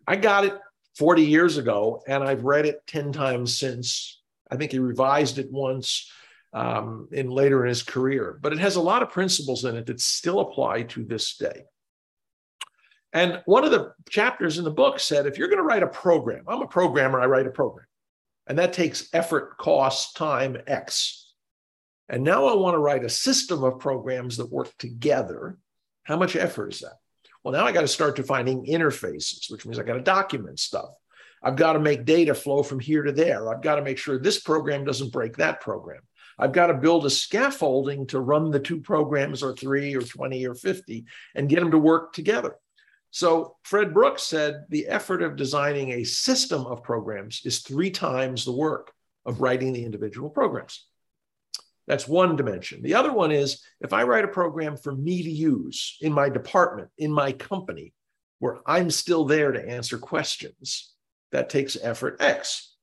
I 0.07 0.17
got 0.17 0.43
it 0.43 0.53
40 0.97 1.23
years 1.23 1.55
ago, 1.55 2.03
and 2.05 2.21
I've 2.21 2.43
read 2.43 2.65
it 2.65 2.85
10 2.85 3.13
times 3.13 3.57
since 3.57 4.21
I 4.51 4.57
think 4.57 4.73
he 4.73 4.79
revised 4.79 5.37
it 5.37 5.49
once 5.49 6.11
um, 6.51 7.07
in 7.13 7.29
later 7.29 7.63
in 7.63 7.69
his 7.69 7.81
career, 7.81 8.37
but 8.41 8.51
it 8.51 8.59
has 8.59 8.75
a 8.75 8.81
lot 8.81 9.03
of 9.03 9.09
principles 9.09 9.63
in 9.63 9.77
it 9.77 9.85
that 9.85 10.01
still 10.01 10.41
apply 10.41 10.83
to 10.83 11.05
this 11.05 11.37
day. 11.37 11.63
And 13.13 13.41
one 13.45 13.63
of 13.63 13.71
the 13.71 13.93
chapters 14.09 14.57
in 14.57 14.65
the 14.65 14.69
book 14.69 14.99
said, 14.99 15.25
if 15.25 15.37
you're 15.37 15.47
going 15.47 15.59
to 15.59 15.63
write 15.63 15.83
a 15.83 15.87
program, 15.87 16.43
I'm 16.45 16.61
a 16.61 16.67
programmer, 16.67 17.21
I 17.21 17.25
write 17.25 17.47
a 17.47 17.51
program, 17.51 17.87
and 18.47 18.59
that 18.59 18.73
takes 18.73 19.07
effort, 19.13 19.57
cost, 19.57 20.17
time, 20.17 20.57
X. 20.67 21.31
And 22.09 22.25
now 22.25 22.47
I 22.47 22.55
want 22.55 22.73
to 22.73 22.79
write 22.79 23.05
a 23.05 23.09
system 23.09 23.63
of 23.63 23.79
programs 23.79 24.35
that 24.35 24.51
work 24.51 24.77
together. 24.77 25.57
How 26.03 26.17
much 26.17 26.35
effort 26.35 26.73
is 26.73 26.81
that? 26.81 26.97
Well, 27.43 27.53
now 27.53 27.65
I 27.65 27.71
got 27.71 27.81
to 27.81 27.87
start 27.87 28.15
defining 28.15 28.65
interfaces, 28.65 29.51
which 29.51 29.65
means 29.65 29.79
I 29.79 29.83
got 29.83 29.93
to 29.93 30.01
document 30.01 30.59
stuff. 30.59 30.89
I've 31.41 31.55
got 31.55 31.73
to 31.73 31.79
make 31.79 32.05
data 32.05 32.33
flow 32.33 32.63
from 32.63 32.79
here 32.79 33.03
to 33.03 33.11
there. 33.11 33.49
I've 33.49 33.61
got 33.61 33.75
to 33.75 33.81
make 33.81 33.97
sure 33.97 34.19
this 34.19 34.41
program 34.41 34.83
doesn't 34.83 35.13
break 35.13 35.37
that 35.37 35.61
program. 35.61 36.01
I've 36.37 36.51
got 36.51 36.67
to 36.67 36.73
build 36.73 37.05
a 37.05 37.09
scaffolding 37.09 38.07
to 38.07 38.19
run 38.19 38.51
the 38.51 38.59
two 38.59 38.79
programs 38.79 39.43
or 39.43 39.53
three 39.53 39.95
or 39.95 40.01
20 40.01 40.45
or 40.47 40.55
50 40.55 41.05
and 41.35 41.49
get 41.49 41.59
them 41.59 41.71
to 41.71 41.77
work 41.77 42.13
together. 42.13 42.55
So 43.11 43.57
Fred 43.63 43.93
Brooks 43.93 44.23
said 44.23 44.65
the 44.69 44.87
effort 44.87 45.21
of 45.21 45.35
designing 45.35 45.91
a 45.91 46.03
system 46.03 46.65
of 46.65 46.83
programs 46.83 47.41
is 47.43 47.59
three 47.59 47.89
times 47.89 48.45
the 48.45 48.51
work 48.51 48.91
of 49.25 49.41
writing 49.41 49.73
the 49.73 49.83
individual 49.83 50.29
programs. 50.29 50.85
That's 51.89 52.07
one 52.07 52.35
dimension. 52.35 52.83
The 52.83 52.93
other 52.93 53.11
one 53.11 53.31
is 53.31 53.63
if 53.81 53.93
I 53.93 54.03
write 54.03 54.23
a 54.23 54.27
program 54.27 54.77
for 54.77 54.93
me 54.93 55.23
to 55.23 55.29
use 55.29 55.97
in 56.01 56.13
my 56.13 56.29
department, 56.29 56.89
in 56.99 57.11
my 57.11 57.31
company, 57.31 57.95
where 58.37 58.59
I'm 58.67 58.91
still 58.91 59.25
there 59.25 59.51
to 59.51 59.67
answer 59.67 59.97
questions, 59.97 60.93
that 61.31 61.49
takes 61.49 61.75
effort 61.81 62.17
X. 62.19 62.75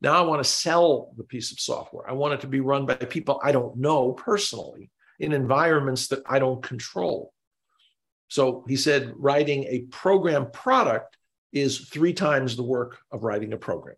Now 0.00 0.12
I 0.12 0.20
want 0.20 0.44
to 0.44 0.48
sell 0.48 1.12
the 1.16 1.24
piece 1.24 1.50
of 1.50 1.58
software. 1.58 2.08
I 2.08 2.12
want 2.12 2.34
it 2.34 2.40
to 2.42 2.46
be 2.46 2.60
run 2.60 2.86
by 2.86 2.94
people 2.94 3.40
I 3.42 3.50
don't 3.50 3.78
know 3.78 4.12
personally 4.12 4.92
in 5.18 5.32
environments 5.32 6.06
that 6.08 6.22
I 6.24 6.38
don't 6.38 6.62
control. 6.62 7.32
So 8.28 8.64
he 8.68 8.76
said 8.76 9.12
writing 9.16 9.64
a 9.64 9.86
program 9.90 10.52
product 10.52 11.16
is 11.52 11.88
three 11.88 12.12
times 12.12 12.54
the 12.54 12.62
work 12.62 12.98
of 13.10 13.24
writing 13.24 13.52
a 13.54 13.56
program. 13.56 13.96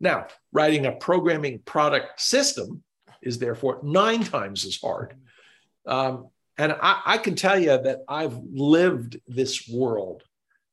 Now, 0.00 0.26
writing 0.52 0.84
a 0.84 0.92
programming 0.92 1.60
product 1.64 2.20
system 2.20 2.82
is 3.24 3.38
therefore 3.38 3.80
nine 3.82 4.22
times 4.22 4.64
as 4.64 4.78
hard. 4.80 5.14
Um, 5.86 6.28
and 6.56 6.72
I, 6.72 7.00
I, 7.04 7.18
can 7.18 7.34
tell 7.34 7.58
you 7.58 7.76
that 7.76 8.04
I've 8.08 8.38
lived 8.52 9.20
this 9.26 9.68
world. 9.68 10.22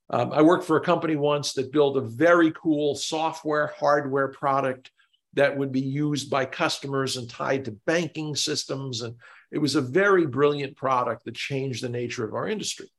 Um, 0.09 0.31
I 0.31 0.41
worked 0.41 0.65
for 0.65 0.77
a 0.77 0.81
company 0.81 1.15
once 1.15 1.53
that 1.53 1.71
built 1.71 1.97
a 1.97 2.01
very 2.01 2.51
cool 2.51 2.95
software, 2.95 3.73
hardware 3.77 4.27
product 4.27 4.91
that 5.33 5.57
would 5.57 5.71
be 5.71 5.81
used 5.81 6.29
by 6.29 6.45
customers 6.45 7.17
and 7.17 7.29
tied 7.29 7.65
to 7.65 7.71
banking 7.85 8.35
systems. 8.35 9.01
And 9.01 9.15
it 9.51 9.57
was 9.57 9.75
a 9.75 9.81
very 9.81 10.25
brilliant 10.25 10.75
product 10.75 11.25
that 11.25 11.35
changed 11.35 11.83
the 11.83 11.89
nature 11.89 12.25
of 12.25 12.33
our 12.33 12.47
industry. 12.47 12.91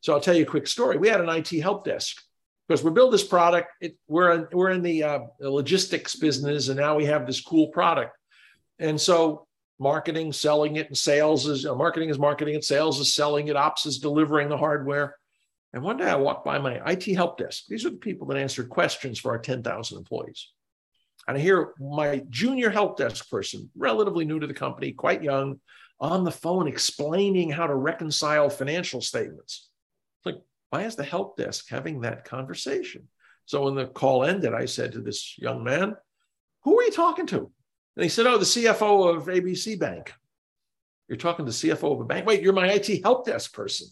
So 0.00 0.14
I'll 0.14 0.20
tell 0.20 0.34
you 0.34 0.44
a 0.44 0.46
quick 0.46 0.66
story. 0.66 0.96
We 0.96 1.08
had 1.08 1.20
an 1.20 1.28
IT 1.28 1.50
help 1.60 1.84
desk 1.84 2.22
because 2.68 2.82
we 2.82 2.90
built 2.90 3.12
this 3.12 3.26
product. 3.26 3.68
It, 3.80 3.96
we're 4.08 4.32
in, 4.32 4.46
we're 4.52 4.70
in 4.70 4.82
the, 4.82 5.02
uh, 5.02 5.20
logistics 5.40 6.16
business, 6.16 6.68
and 6.68 6.78
now 6.78 6.96
we 6.96 7.04
have 7.06 7.26
this 7.26 7.40
cool 7.40 7.68
product. 7.68 8.16
And 8.80 9.00
so 9.00 9.46
marketing, 9.78 10.32
selling 10.32 10.76
it, 10.76 10.88
and 10.88 10.96
sales 10.96 11.46
is 11.46 11.66
uh, 11.66 11.74
marketing 11.74 12.08
is 12.08 12.18
marketing, 12.18 12.54
and 12.54 12.64
sales 12.64 12.98
is 12.98 13.14
selling 13.14 13.48
it. 13.48 13.56
Ops 13.56 13.86
is 13.86 13.98
delivering 13.98 14.48
the 14.48 14.56
hardware. 14.56 15.16
And 15.72 15.82
one 15.82 15.98
day 15.98 16.06
I 16.06 16.16
walked 16.16 16.44
by 16.44 16.58
my 16.58 16.80
IT 16.90 17.04
help 17.14 17.38
desk. 17.38 17.64
These 17.68 17.86
are 17.86 17.90
the 17.90 17.96
people 17.96 18.26
that 18.28 18.36
answered 18.36 18.68
questions 18.68 19.20
for 19.20 19.30
our 19.30 19.38
10,000 19.38 19.96
employees. 19.96 20.48
And 21.28 21.36
I 21.36 21.40
hear 21.40 21.74
my 21.78 22.24
junior 22.28 22.70
help 22.70 22.96
desk 22.96 23.30
person, 23.30 23.70
relatively 23.76 24.24
new 24.24 24.40
to 24.40 24.48
the 24.48 24.54
company, 24.54 24.92
quite 24.92 25.22
young, 25.22 25.60
on 26.00 26.24
the 26.24 26.32
phone 26.32 26.66
explaining 26.66 27.50
how 27.50 27.66
to 27.66 27.74
reconcile 27.74 28.48
financial 28.48 29.00
statements. 29.00 29.68
It's 30.18 30.26
like, 30.26 30.42
why 30.70 30.82
is 30.82 30.96
the 30.96 31.04
help 31.04 31.36
desk 31.36 31.66
having 31.68 32.00
that 32.00 32.24
conversation? 32.24 33.06
So 33.44 33.64
when 33.64 33.74
the 33.74 33.86
call 33.86 34.24
ended, 34.24 34.54
I 34.54 34.64
said 34.64 34.92
to 34.92 35.00
this 35.00 35.36
young 35.38 35.62
man, 35.62 35.94
Who 36.64 36.78
are 36.80 36.84
you 36.84 36.90
talking 36.90 37.26
to? 37.26 37.52
And 38.00 38.04
he 38.06 38.08
said, 38.08 38.26
Oh, 38.26 38.38
the 38.38 38.46
CFO 38.46 39.14
of 39.14 39.26
ABC 39.26 39.78
Bank. 39.78 40.14
You're 41.06 41.18
talking 41.18 41.44
to 41.44 41.52
CFO 41.52 41.92
of 41.92 42.00
a 42.00 42.04
bank? 42.04 42.24
Wait, 42.24 42.40
you're 42.40 42.54
my 42.54 42.70
IT 42.70 43.02
help 43.02 43.26
desk 43.26 43.52
person. 43.52 43.88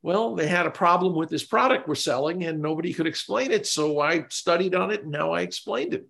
Well, 0.00 0.34
they 0.34 0.46
had 0.46 0.64
a 0.64 0.70
problem 0.70 1.14
with 1.14 1.28
this 1.28 1.44
product 1.44 1.86
we're 1.86 1.96
selling 1.96 2.44
and 2.44 2.62
nobody 2.62 2.94
could 2.94 3.06
explain 3.06 3.50
it. 3.50 3.66
So 3.66 4.00
I 4.00 4.24
studied 4.30 4.74
on 4.74 4.90
it 4.90 5.02
and 5.02 5.12
now 5.12 5.32
I 5.32 5.42
explained 5.42 5.92
it. 5.92 6.06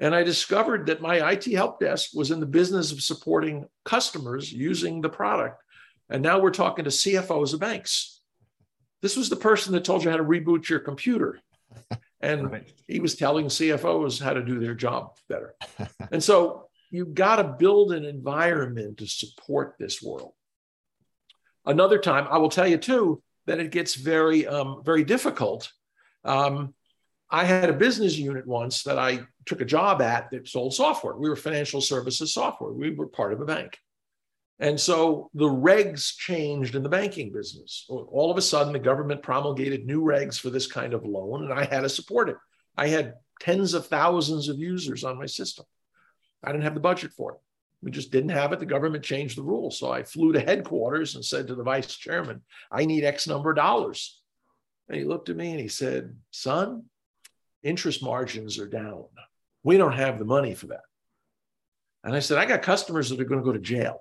And 0.00 0.16
I 0.16 0.24
discovered 0.24 0.86
that 0.86 1.00
my 1.00 1.30
IT 1.30 1.44
help 1.44 1.78
desk 1.78 2.10
was 2.12 2.32
in 2.32 2.40
the 2.40 2.44
business 2.46 2.90
of 2.90 3.02
supporting 3.02 3.66
customers 3.84 4.52
using 4.52 5.00
the 5.00 5.08
product. 5.08 5.62
And 6.10 6.24
now 6.24 6.40
we're 6.40 6.50
talking 6.50 6.86
to 6.86 6.90
CFOs 6.90 7.54
of 7.54 7.60
banks. 7.60 8.20
This 9.00 9.16
was 9.16 9.28
the 9.28 9.36
person 9.36 9.74
that 9.74 9.84
told 9.84 10.02
you 10.02 10.10
how 10.10 10.16
to 10.16 10.24
reboot 10.24 10.68
your 10.68 10.80
computer. 10.80 11.38
And 12.20 12.50
right. 12.50 12.72
he 12.86 13.00
was 13.00 13.14
telling 13.14 13.46
CFOs 13.46 14.20
how 14.20 14.32
to 14.32 14.44
do 14.44 14.58
their 14.58 14.74
job 14.74 15.16
better. 15.28 15.54
and 16.12 16.22
so 16.22 16.68
you've 16.90 17.14
got 17.14 17.36
to 17.36 17.44
build 17.44 17.92
an 17.92 18.04
environment 18.04 18.98
to 18.98 19.06
support 19.06 19.76
this 19.78 20.02
world. 20.02 20.32
Another 21.64 21.98
time, 21.98 22.26
I 22.30 22.38
will 22.38 22.48
tell 22.48 22.66
you 22.66 22.78
too 22.78 23.22
that 23.46 23.60
it 23.60 23.70
gets 23.70 23.94
very, 23.94 24.46
um, 24.46 24.82
very 24.84 25.04
difficult. 25.04 25.70
Um, 26.24 26.74
I 27.30 27.44
had 27.44 27.68
a 27.68 27.74
business 27.74 28.16
unit 28.16 28.46
once 28.46 28.84
that 28.84 28.98
I 28.98 29.20
took 29.44 29.60
a 29.60 29.66
job 29.66 30.00
at 30.00 30.30
that 30.30 30.48
sold 30.48 30.74
software. 30.74 31.14
We 31.14 31.28
were 31.28 31.36
financial 31.36 31.80
services 31.80 32.32
software. 32.32 32.72
We 32.72 32.90
were 32.90 33.06
part 33.06 33.32
of 33.32 33.40
a 33.40 33.44
bank. 33.44 33.78
And 34.60 34.80
so 34.80 35.30
the 35.34 35.48
regs 35.48 36.16
changed 36.16 36.74
in 36.74 36.82
the 36.82 36.88
banking 36.88 37.32
business. 37.32 37.86
All 37.88 38.30
of 38.30 38.36
a 38.36 38.42
sudden, 38.42 38.72
the 38.72 38.78
government 38.78 39.22
promulgated 39.22 39.86
new 39.86 40.02
regs 40.02 40.38
for 40.38 40.50
this 40.50 40.66
kind 40.66 40.94
of 40.94 41.04
loan, 41.04 41.44
and 41.44 41.52
I 41.52 41.64
had 41.64 41.82
to 41.82 41.88
support 41.88 42.28
it. 42.28 42.36
I 42.76 42.88
had 42.88 43.14
tens 43.40 43.74
of 43.74 43.86
thousands 43.86 44.48
of 44.48 44.58
users 44.58 45.04
on 45.04 45.18
my 45.18 45.26
system. 45.26 45.64
I 46.42 46.50
didn't 46.50 46.64
have 46.64 46.74
the 46.74 46.80
budget 46.80 47.12
for 47.12 47.32
it. 47.32 47.38
We 47.82 47.92
just 47.92 48.10
didn't 48.10 48.30
have 48.30 48.52
it. 48.52 48.58
The 48.58 48.66
government 48.66 49.04
changed 49.04 49.36
the 49.36 49.42
rules. 49.42 49.78
So 49.78 49.92
I 49.92 50.02
flew 50.02 50.32
to 50.32 50.40
headquarters 50.40 51.14
and 51.14 51.24
said 51.24 51.46
to 51.46 51.54
the 51.54 51.62
vice 51.62 51.94
chairman, 51.94 52.42
I 52.70 52.84
need 52.84 53.04
X 53.04 53.28
number 53.28 53.50
of 53.50 53.56
dollars. 53.56 54.20
And 54.88 54.98
he 54.98 55.04
looked 55.04 55.28
at 55.28 55.36
me 55.36 55.50
and 55.50 55.60
he 55.60 55.68
said, 55.68 56.16
Son, 56.32 56.84
interest 57.62 58.02
margins 58.02 58.58
are 58.58 58.68
down. 58.68 59.04
We 59.62 59.76
don't 59.76 59.92
have 59.92 60.18
the 60.18 60.24
money 60.24 60.54
for 60.54 60.68
that. 60.68 60.80
And 62.02 62.16
I 62.16 62.20
said, 62.20 62.38
I 62.38 62.46
got 62.46 62.62
customers 62.62 63.10
that 63.10 63.20
are 63.20 63.24
going 63.24 63.40
to 63.40 63.44
go 63.44 63.52
to 63.52 63.58
jail. 63.60 64.00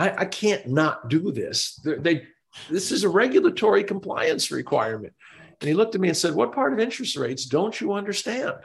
I, 0.00 0.22
I 0.22 0.24
can't 0.24 0.66
not 0.66 1.10
do 1.10 1.30
this. 1.30 1.78
They, 1.84 1.94
they, 1.96 2.26
this 2.70 2.90
is 2.90 3.04
a 3.04 3.08
regulatory 3.08 3.84
compliance 3.84 4.50
requirement. 4.50 5.12
And 5.60 5.68
he 5.68 5.74
looked 5.74 5.94
at 5.94 6.00
me 6.00 6.08
and 6.08 6.16
said, 6.16 6.34
What 6.34 6.52
part 6.52 6.72
of 6.72 6.78
interest 6.78 7.16
rates 7.16 7.44
don't 7.44 7.78
you 7.78 7.92
understand? 7.92 8.56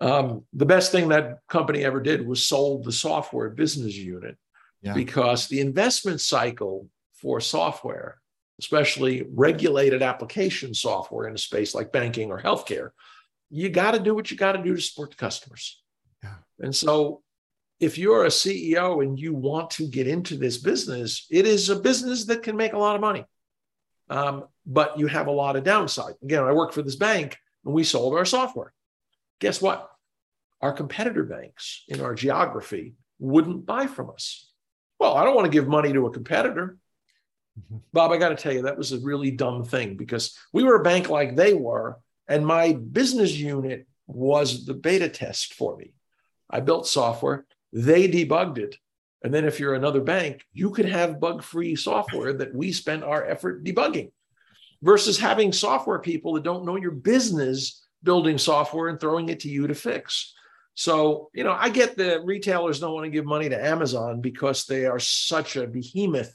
Um, 0.00 0.44
the 0.52 0.66
best 0.66 0.92
thing 0.92 1.08
that 1.08 1.40
company 1.48 1.84
ever 1.84 2.00
did 2.00 2.26
was 2.26 2.44
sold 2.44 2.84
the 2.84 2.92
software 2.92 3.50
business 3.50 3.96
unit 3.96 4.36
yeah. 4.82 4.92
because 4.92 5.48
the 5.48 5.60
investment 5.60 6.20
cycle 6.20 6.88
for 7.14 7.40
software, 7.40 8.18
especially 8.60 9.26
regulated 9.34 10.02
application 10.02 10.74
software 10.74 11.26
in 11.26 11.34
a 11.34 11.38
space 11.38 11.74
like 11.74 11.92
banking 11.92 12.30
or 12.30 12.40
healthcare, 12.40 12.90
you 13.50 13.70
got 13.70 13.92
to 13.92 13.98
do 13.98 14.14
what 14.14 14.30
you 14.30 14.36
got 14.36 14.52
to 14.52 14.62
do 14.62 14.76
to 14.76 14.80
support 14.80 15.10
the 15.10 15.16
customers. 15.16 15.82
Yeah. 16.22 16.34
And 16.60 16.76
so, 16.76 17.22
if 17.78 17.98
you're 17.98 18.24
a 18.24 18.28
CEO 18.28 19.02
and 19.02 19.18
you 19.18 19.34
want 19.34 19.70
to 19.70 19.86
get 19.86 20.06
into 20.06 20.36
this 20.36 20.58
business, 20.58 21.26
it 21.30 21.46
is 21.46 21.68
a 21.68 21.76
business 21.76 22.24
that 22.26 22.42
can 22.42 22.56
make 22.56 22.72
a 22.72 22.78
lot 22.78 22.94
of 22.94 23.00
money, 23.00 23.24
um, 24.08 24.44
but 24.64 24.98
you 24.98 25.06
have 25.06 25.26
a 25.26 25.32
lot 25.32 25.56
of 25.56 25.64
downside. 25.64 26.14
Again, 26.22 26.44
I 26.44 26.52
worked 26.52 26.74
for 26.74 26.82
this 26.82 26.96
bank 26.96 27.36
and 27.64 27.74
we 27.74 27.84
sold 27.84 28.14
our 28.14 28.24
software. 28.24 28.72
Guess 29.40 29.60
what? 29.60 29.90
Our 30.62 30.72
competitor 30.72 31.24
banks 31.24 31.84
in 31.88 32.00
our 32.00 32.14
geography 32.14 32.94
wouldn't 33.18 33.66
buy 33.66 33.86
from 33.86 34.10
us. 34.10 34.50
Well, 34.98 35.14
I 35.14 35.24
don't 35.24 35.34
want 35.34 35.44
to 35.44 35.52
give 35.56 35.68
money 35.68 35.92
to 35.92 36.06
a 36.06 36.10
competitor. 36.10 36.78
Mm-hmm. 37.58 37.78
Bob, 37.92 38.12
I 38.12 38.16
got 38.16 38.30
to 38.30 38.36
tell 38.36 38.52
you, 38.52 38.62
that 38.62 38.78
was 38.78 38.92
a 38.92 39.00
really 39.00 39.30
dumb 39.30 39.64
thing 39.64 39.96
because 39.96 40.38
we 40.52 40.64
were 40.64 40.76
a 40.76 40.82
bank 40.82 41.10
like 41.10 41.36
they 41.36 41.52
were, 41.52 41.98
and 42.26 42.46
my 42.46 42.72
business 42.72 43.32
unit 43.32 43.86
was 44.06 44.64
the 44.64 44.74
beta 44.74 45.08
test 45.08 45.52
for 45.52 45.76
me. 45.76 45.92
I 46.48 46.60
built 46.60 46.86
software, 46.86 47.44
they 47.76 48.08
debugged 48.08 48.58
it. 48.58 48.76
And 49.22 49.32
then 49.32 49.44
if 49.44 49.58
you're 49.58 49.74
another 49.74 50.00
bank, 50.00 50.44
you 50.52 50.70
could 50.70 50.86
have 50.86 51.20
bug 51.20 51.42
free 51.42 51.74
software 51.76 52.32
that 52.34 52.54
we 52.54 52.72
spent 52.72 53.02
our 53.02 53.24
effort 53.26 53.64
debugging 53.64 54.12
versus 54.82 55.18
having 55.18 55.52
software 55.52 55.98
people 55.98 56.34
that 56.34 56.44
don't 56.44 56.64
know 56.64 56.76
your 56.76 56.92
business 56.92 57.82
building 58.02 58.38
software 58.38 58.88
and 58.88 59.00
throwing 59.00 59.28
it 59.28 59.40
to 59.40 59.48
you 59.48 59.66
to 59.66 59.74
fix. 59.74 60.34
So, 60.74 61.30
you 61.32 61.44
know, 61.44 61.56
I 61.58 61.70
get 61.70 61.96
the 61.96 62.20
retailers 62.24 62.80
don't 62.80 62.92
want 62.92 63.04
to 63.04 63.10
give 63.10 63.24
money 63.24 63.48
to 63.48 63.64
Amazon 63.64 64.20
because 64.20 64.66
they 64.66 64.86
are 64.86 64.98
such 64.98 65.56
a 65.56 65.66
behemoth. 65.66 66.34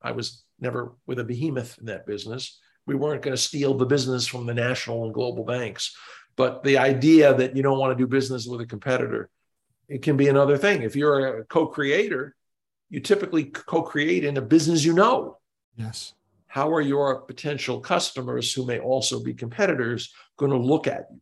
I 0.00 0.12
was 0.12 0.44
never 0.60 0.94
with 1.06 1.18
a 1.18 1.24
behemoth 1.24 1.78
in 1.78 1.86
that 1.86 2.06
business 2.06 2.58
we 2.88 2.94
weren't 2.94 3.22
going 3.22 3.36
to 3.36 3.42
steal 3.42 3.74
the 3.74 3.86
business 3.86 4.26
from 4.26 4.46
the 4.46 4.54
national 4.54 5.04
and 5.04 5.12
global 5.12 5.44
banks. 5.44 5.94
But 6.36 6.62
the 6.62 6.78
idea 6.78 7.34
that 7.34 7.54
you 7.54 7.62
don't 7.62 7.78
want 7.78 7.96
to 7.96 8.02
do 8.02 8.08
business 8.08 8.46
with 8.46 8.62
a 8.62 8.66
competitor, 8.66 9.28
it 9.88 10.02
can 10.02 10.16
be 10.16 10.28
another 10.28 10.58
thing. 10.58 10.82
If 10.82 10.96
you're 10.96 11.38
a 11.38 11.44
co-creator, 11.44 12.34
you 12.90 13.00
typically 13.00 13.44
co-create 13.44 14.24
in 14.24 14.36
a 14.36 14.42
business 14.42 14.84
you 14.84 14.92
know. 14.92 15.38
Yes. 15.76 16.14
How 16.46 16.72
are 16.72 16.80
your 16.80 17.20
potential 17.22 17.80
customers 17.80 18.52
who 18.52 18.66
may 18.66 18.78
also 18.78 19.22
be 19.22 19.34
competitors 19.34 20.12
going 20.36 20.52
to 20.52 20.58
look 20.58 20.86
at 20.86 21.06
you? 21.10 21.20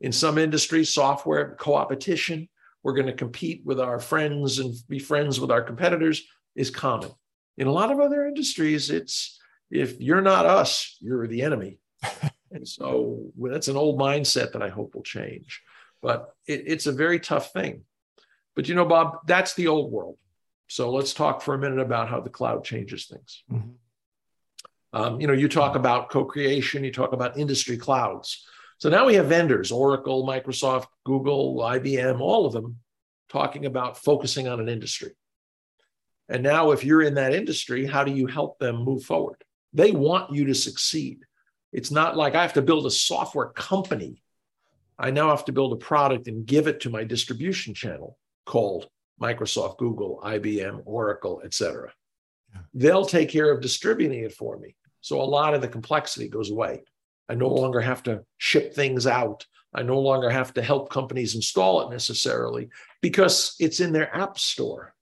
In 0.00 0.12
some 0.12 0.38
industries, 0.38 0.92
software 0.92 1.56
co-opetition, 1.58 2.48
we're 2.82 2.94
going 2.94 3.06
to 3.06 3.12
compete 3.12 3.62
with 3.64 3.78
our 3.78 4.00
friends 4.00 4.58
and 4.58 4.74
be 4.88 4.98
friends 4.98 5.38
with 5.38 5.50
our 5.50 5.62
competitors 5.62 6.22
is 6.56 6.70
common. 6.70 7.10
In 7.56 7.66
a 7.66 7.72
lot 7.72 7.92
of 7.92 8.00
other 8.00 8.26
industries, 8.26 8.90
it's 8.90 9.38
if 9.70 10.00
you're 10.00 10.22
not 10.22 10.46
us, 10.46 10.96
you're 11.00 11.26
the 11.26 11.42
enemy. 11.42 11.78
and 12.50 12.66
so 12.66 13.30
that's 13.38 13.68
an 13.68 13.76
old 13.76 14.00
mindset 14.00 14.52
that 14.52 14.62
I 14.62 14.68
hope 14.68 14.94
will 14.94 15.02
change. 15.02 15.62
But 16.02 16.34
it, 16.46 16.64
it's 16.66 16.86
a 16.86 16.92
very 16.92 17.20
tough 17.20 17.52
thing. 17.52 17.84
But 18.54 18.68
you 18.68 18.74
know, 18.74 18.84
Bob, 18.84 19.26
that's 19.26 19.54
the 19.54 19.68
old 19.68 19.90
world. 19.90 20.18
So 20.68 20.90
let's 20.90 21.14
talk 21.14 21.42
for 21.42 21.54
a 21.54 21.58
minute 21.58 21.80
about 21.80 22.08
how 22.08 22.20
the 22.20 22.30
cloud 22.30 22.64
changes 22.64 23.06
things. 23.06 23.44
Mm-hmm. 23.50 23.70
Um, 24.94 25.20
you 25.20 25.26
know, 25.26 25.32
you 25.32 25.48
talk 25.48 25.74
about 25.74 26.10
co-creation, 26.10 26.84
you 26.84 26.92
talk 26.92 27.12
about 27.12 27.38
industry 27.38 27.78
clouds. 27.78 28.44
So 28.78 28.90
now 28.90 29.06
we 29.06 29.14
have 29.14 29.26
vendors, 29.26 29.70
Oracle, 29.70 30.26
Microsoft, 30.26 30.86
Google, 31.04 31.58
IBM, 31.58 32.20
all 32.20 32.46
of 32.46 32.52
them 32.52 32.78
talking 33.28 33.64
about 33.64 33.96
focusing 33.96 34.48
on 34.48 34.60
an 34.60 34.68
industry. 34.68 35.12
And 36.28 36.42
now, 36.42 36.70
if 36.70 36.84
you're 36.84 37.02
in 37.02 37.14
that 37.14 37.34
industry, 37.34 37.86
how 37.86 38.04
do 38.04 38.12
you 38.12 38.26
help 38.26 38.58
them 38.58 38.76
move 38.84 39.04
forward? 39.04 39.42
They 39.72 39.90
want 39.90 40.34
you 40.34 40.46
to 40.46 40.54
succeed. 40.54 41.20
It's 41.72 41.90
not 41.90 42.16
like 42.16 42.34
I 42.34 42.42
have 42.42 42.54
to 42.54 42.62
build 42.62 42.86
a 42.86 42.90
software 42.90 43.48
company. 43.48 44.22
I 45.02 45.10
now 45.10 45.30
have 45.30 45.44
to 45.46 45.52
build 45.52 45.72
a 45.72 45.76
product 45.76 46.28
and 46.28 46.46
give 46.46 46.68
it 46.68 46.80
to 46.80 46.90
my 46.90 47.02
distribution 47.02 47.74
channel 47.74 48.16
called 48.46 48.88
Microsoft, 49.20 49.78
Google, 49.78 50.20
IBM, 50.24 50.82
Oracle, 50.84 51.42
etc. 51.44 51.92
Yeah. 52.54 52.60
They'll 52.72 53.04
take 53.04 53.28
care 53.28 53.50
of 53.50 53.60
distributing 53.60 54.20
it 54.20 54.32
for 54.32 54.58
me. 54.58 54.76
So 55.00 55.20
a 55.20 55.24
lot 55.24 55.54
of 55.54 55.60
the 55.60 55.66
complexity 55.66 56.28
goes 56.28 56.50
away. 56.50 56.84
I 57.28 57.34
no 57.34 57.48
longer 57.48 57.80
have 57.80 58.04
to 58.04 58.22
ship 58.38 58.74
things 58.74 59.08
out. 59.08 59.44
I 59.74 59.82
no 59.82 59.98
longer 59.98 60.30
have 60.30 60.54
to 60.54 60.62
help 60.62 60.90
companies 60.90 61.34
install 61.34 61.82
it 61.82 61.92
necessarily 61.92 62.68
because 63.00 63.56
it's 63.58 63.80
in 63.80 63.92
their 63.92 64.14
app 64.14 64.38
store. 64.38 64.94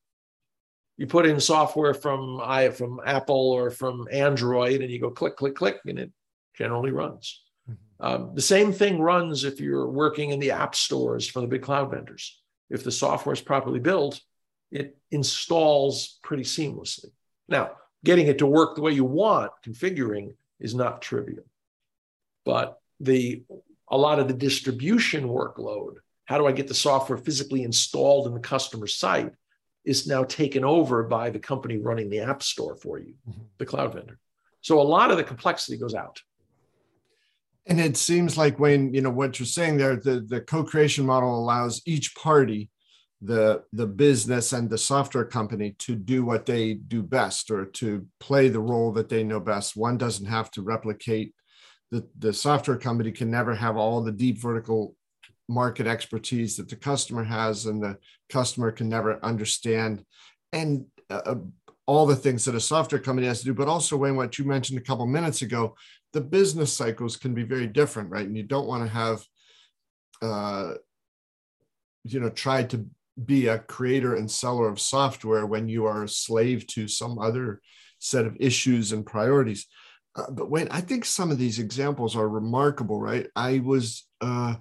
You 0.97 1.07
put 1.07 1.27
in 1.27 1.41
software 1.41 1.93
from 1.93 2.41
I 2.43 2.71
from 2.71 3.01
Apple 3.05 3.51
or 3.53 3.71
from 3.71 4.07
Android, 4.11 4.81
and 4.81 4.91
you 4.91 5.01
go 5.01 5.11
click, 5.11 5.37
click, 5.37 5.55
click, 5.55 5.79
and 5.87 5.99
it 5.99 6.13
generally 6.57 6.91
runs. 6.91 7.43
Um, 8.01 8.33
the 8.35 8.43
same 8.43 8.73
thing 8.73 9.01
runs 9.01 9.45
if 9.45 9.61
you're 9.61 9.89
working 9.89 10.31
in 10.31 10.41
the 10.41 10.53
app 10.53 10.75
stores 10.75 11.29
for 11.29 11.41
the 11.41 11.47
big 11.47 11.63
cloud 11.63 11.91
vendors. 11.91 12.41
If 12.71 12.83
the 12.83 12.93
software 12.93 13.35
is 13.35 13.41
properly 13.41 13.81
built, 13.81 14.21
it 14.71 14.97
installs 15.11 16.19
pretty 16.23 16.45
seamlessly. 16.45 17.11
Now, 17.49 17.73
getting 18.05 18.29
it 18.29 18.39
to 18.39 18.47
work 18.47 18.75
the 18.75 18.83
way 18.83 18.93
you 18.93 19.05
want, 19.05 19.53
configuring, 19.67 20.35
is 20.61 20.75
not 20.75 21.03
trivial. 21.03 21.45
But 22.45 22.79
the 23.01 23.43
a 23.89 23.99
lot 23.99 24.21
of 24.21 24.29
the 24.29 24.35
distribution 24.35 25.29
workload, 25.29 25.97
how 26.25 26.39
do 26.39 26.47
I 26.47 26.53
get 26.53 26.69
the 26.69 26.75
software 26.75 27.19
physically 27.19 27.65
installed 27.65 28.29
in 28.29 28.35
the 28.35 28.41
customer 28.41 28.87
site, 28.87 29.33
is 29.85 30.07
now 30.07 30.23
taken 30.23 30.65
over 30.65 31.03
by 31.03 31.31
the 31.31 31.41
company 31.41 31.79
running 31.79 32.09
the 32.09 32.21
app 32.21 32.43
store 32.43 32.77
for 32.77 32.99
you, 32.99 33.15
mm-hmm. 33.29 33.43
the 33.59 33.67
cloud 33.67 33.95
vendor. 33.95 34.19
So 34.61 34.81
a 34.81 34.83
lot 34.83 35.11
of 35.11 35.17
the 35.17 35.25
complexity 35.25 35.77
goes 35.77 35.95
out. 35.95 36.23
And 37.71 37.81
it 37.81 37.97
seems 37.97 38.37
like 38.37 38.59
when 38.59 38.93
you 38.93 39.01
know 39.01 39.11
what 39.11 39.39
you're 39.39 39.47
saying 39.47 39.77
there, 39.77 39.95
the, 39.95 40.27
the 40.27 40.41
co-creation 40.41 41.07
model 41.07 41.39
allows 41.39 41.81
each 41.87 42.15
party 42.17 42.69
the 43.23 43.63
the 43.73 43.87
business 43.87 44.53
and 44.53 44.69
the 44.69 44.79
software 44.79 45.25
company 45.25 45.77
to 45.79 45.95
do 45.95 46.25
what 46.25 46.47
they 46.47 46.75
do 46.75 47.03
best 47.03 47.51
or 47.51 47.67
to 47.67 48.07
play 48.19 48.49
the 48.49 48.61
role 48.61 48.93
that 48.93 49.09
they 49.09 49.23
know 49.23 49.39
best. 49.39 49.77
One 49.77 49.97
doesn't 49.97 50.27
have 50.27 50.51
to 50.53 50.63
replicate 50.63 51.33
the, 51.93 52.09
the 52.19 52.33
software 52.33 52.77
company 52.77 53.13
can 53.13 53.31
never 53.31 53.55
have 53.55 53.77
all 53.77 54.01
the 54.01 54.13
deep 54.13 54.39
vertical 54.39 54.97
market 55.49 55.87
expertise 55.87 56.57
that 56.57 56.69
the 56.69 56.77
customer 56.77 57.25
has 57.25 57.67
and 57.67 57.83
the 57.83 57.99
customer 58.29 58.71
can 58.71 58.89
never 58.89 59.25
understand 59.25 60.05
and 60.53 60.87
uh, 61.11 61.23
uh 61.27 61.35
all 61.87 62.07
the 62.07 62.15
things 62.15 62.45
that 62.45 62.55
a 62.55 62.61
software 62.61 63.01
company 63.01 63.27
has 63.27 63.41
to 63.41 63.47
do. 63.47 63.55
But 63.55 63.67
also 63.67 63.97
Wayne, 63.97 64.15
what 64.15 64.39
you 64.39 64.45
mentioned 64.45 64.79
a 64.79 64.83
couple 64.83 65.07
minutes 65.07 65.43
ago 65.43 65.75
the 66.12 66.20
business 66.20 66.73
cycles 66.73 67.16
can 67.16 67.35
be 67.35 67.42
very 67.42 67.66
different 67.66 68.11
right 68.11 68.27
and 68.27 68.37
you 68.37 68.42
don't 68.42 68.66
want 68.66 68.83
to 68.83 68.88
have 68.88 69.25
uh, 70.23 70.75
you 72.05 72.20
know 72.20 72.31
try 72.31 72.62
to 72.62 72.87
be 73.25 73.49
a 73.49 73.59
creator 73.59 74.14
and 74.16 74.31
seller 74.31 74.68
of 74.68 74.81
software 74.81 75.46
when 75.46 75.68
you 75.68 75.87
are 75.87 76.05
a 76.05 76.09
slave 76.09 76.66
to 76.68 76.88
some 76.88 77.18
other 77.18 77.61
set 77.99 78.25
of 78.25 78.37
issues 78.40 78.92
and 78.92 79.05
priorities. 79.05 79.66
Uh, 80.16 80.31
but 80.31 80.51
when 80.51 80.68
I 80.68 80.81
think 80.81 81.05
some 81.05 81.31
of 81.31 81.38
these 81.38 81.59
examples 81.59 82.16
are 82.16 82.29
remarkable, 82.29 83.01
right? 83.01 83.27
I 83.37 83.61
was 83.61 84.07
uh, 84.20 84.57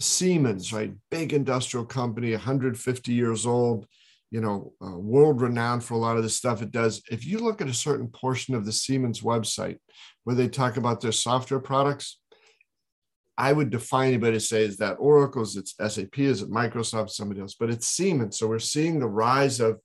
Siemens, 0.00 0.72
right? 0.72 0.92
Big 1.10 1.32
industrial 1.32 1.86
company, 1.86 2.32
150 2.32 3.12
years 3.12 3.46
old, 3.46 3.86
you 4.30 4.40
know, 4.40 4.72
uh, 4.84 4.96
world 4.96 5.40
renowned 5.40 5.84
for 5.84 5.94
a 5.94 5.98
lot 5.98 6.16
of 6.16 6.22
the 6.22 6.28
stuff 6.28 6.62
it 6.62 6.70
does. 6.70 7.02
If 7.10 7.26
you 7.26 7.38
look 7.38 7.60
at 7.60 7.68
a 7.68 7.74
certain 7.74 8.08
portion 8.08 8.54
of 8.54 8.64
the 8.64 8.72
Siemens 8.72 9.20
website 9.20 9.78
where 10.24 10.36
they 10.36 10.48
talk 10.48 10.76
about 10.76 11.00
their 11.00 11.12
software 11.12 11.60
products, 11.60 12.18
I 13.38 13.52
would 13.52 13.70
define 13.70 14.08
anybody 14.08 14.32
to 14.32 14.40
say 14.40 14.64
is 14.64 14.78
that 14.78 14.96
Oracle's, 14.98 15.56
it's 15.56 15.74
SAP, 15.78 16.18
is 16.18 16.42
it 16.42 16.50
Microsoft, 16.50 17.10
somebody 17.10 17.40
else, 17.40 17.54
but 17.58 17.70
it's 17.70 17.88
Siemens. 17.88 18.38
So 18.38 18.48
we're 18.48 18.58
seeing 18.58 18.98
the 18.98 19.08
rise 19.08 19.60
of 19.60 19.78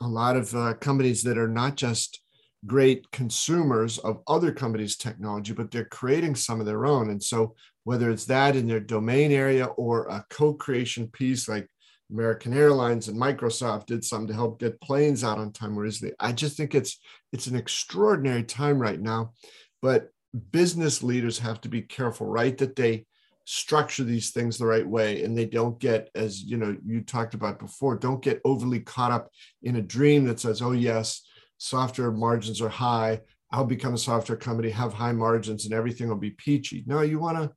a 0.00 0.06
lot 0.06 0.36
of 0.36 0.54
uh, 0.54 0.74
companies 0.74 1.22
that 1.24 1.38
are 1.38 1.48
not 1.48 1.76
just 1.76 2.20
great 2.66 3.10
consumers 3.10 3.98
of 3.98 4.22
other 4.26 4.52
companies' 4.52 4.96
technology, 4.96 5.52
but 5.52 5.70
they're 5.70 5.84
creating 5.84 6.34
some 6.34 6.60
of 6.60 6.66
their 6.66 6.86
own. 6.86 7.10
And 7.10 7.22
so 7.22 7.54
whether 7.84 8.10
it's 8.10 8.24
that 8.26 8.56
in 8.56 8.66
their 8.66 8.80
domain 8.80 9.32
area 9.32 9.66
or 9.66 10.06
a 10.06 10.24
co-creation 10.30 11.08
piece 11.08 11.48
like 11.48 11.68
American 12.10 12.52
Airlines 12.52 13.08
and 13.08 13.18
Microsoft 13.18 13.86
did 13.86 14.04
something 14.04 14.28
to 14.28 14.34
help 14.34 14.60
get 14.60 14.80
planes 14.80 15.24
out 15.24 15.38
on 15.38 15.52
time 15.52 15.72
more 15.72 15.86
easily. 15.86 16.12
I 16.20 16.32
just 16.32 16.56
think 16.56 16.74
it's 16.74 16.98
it's 17.32 17.46
an 17.46 17.56
extraordinary 17.56 18.44
time 18.44 18.78
right 18.78 19.00
now. 19.00 19.32
But 19.80 20.08
business 20.50 21.02
leaders 21.02 21.38
have 21.38 21.60
to 21.62 21.68
be 21.68 21.82
careful, 21.82 22.26
right? 22.26 22.56
That 22.58 22.76
they 22.76 23.06
structure 23.46 24.04
these 24.04 24.30
things 24.30 24.56
the 24.56 24.66
right 24.66 24.86
way 24.86 25.22
and 25.22 25.36
they 25.36 25.44
don't 25.44 25.78
get 25.78 26.08
as 26.14 26.42
you 26.42 26.56
know 26.56 26.74
you 26.84 27.02
talked 27.02 27.34
about 27.34 27.58
before 27.58 27.94
don't 27.94 28.22
get 28.22 28.40
overly 28.44 28.80
caught 28.80 29.12
up 29.12 29.28
in 29.62 29.76
a 29.76 29.82
dream 29.82 30.24
that 30.24 30.40
says 30.40 30.62
oh 30.62 30.72
yes 30.72 31.26
software 31.58 32.10
margins 32.10 32.62
are 32.62 32.70
high 32.70 33.20
i'll 33.52 33.66
become 33.66 33.92
a 33.92 33.98
software 33.98 34.38
company 34.38 34.70
have 34.70 34.94
high 34.94 35.12
margins 35.12 35.66
and 35.66 35.74
everything 35.74 36.08
will 36.08 36.16
be 36.16 36.30
peachy 36.30 36.84
no 36.86 37.02
you 37.02 37.18
want 37.18 37.36
to 37.36 37.50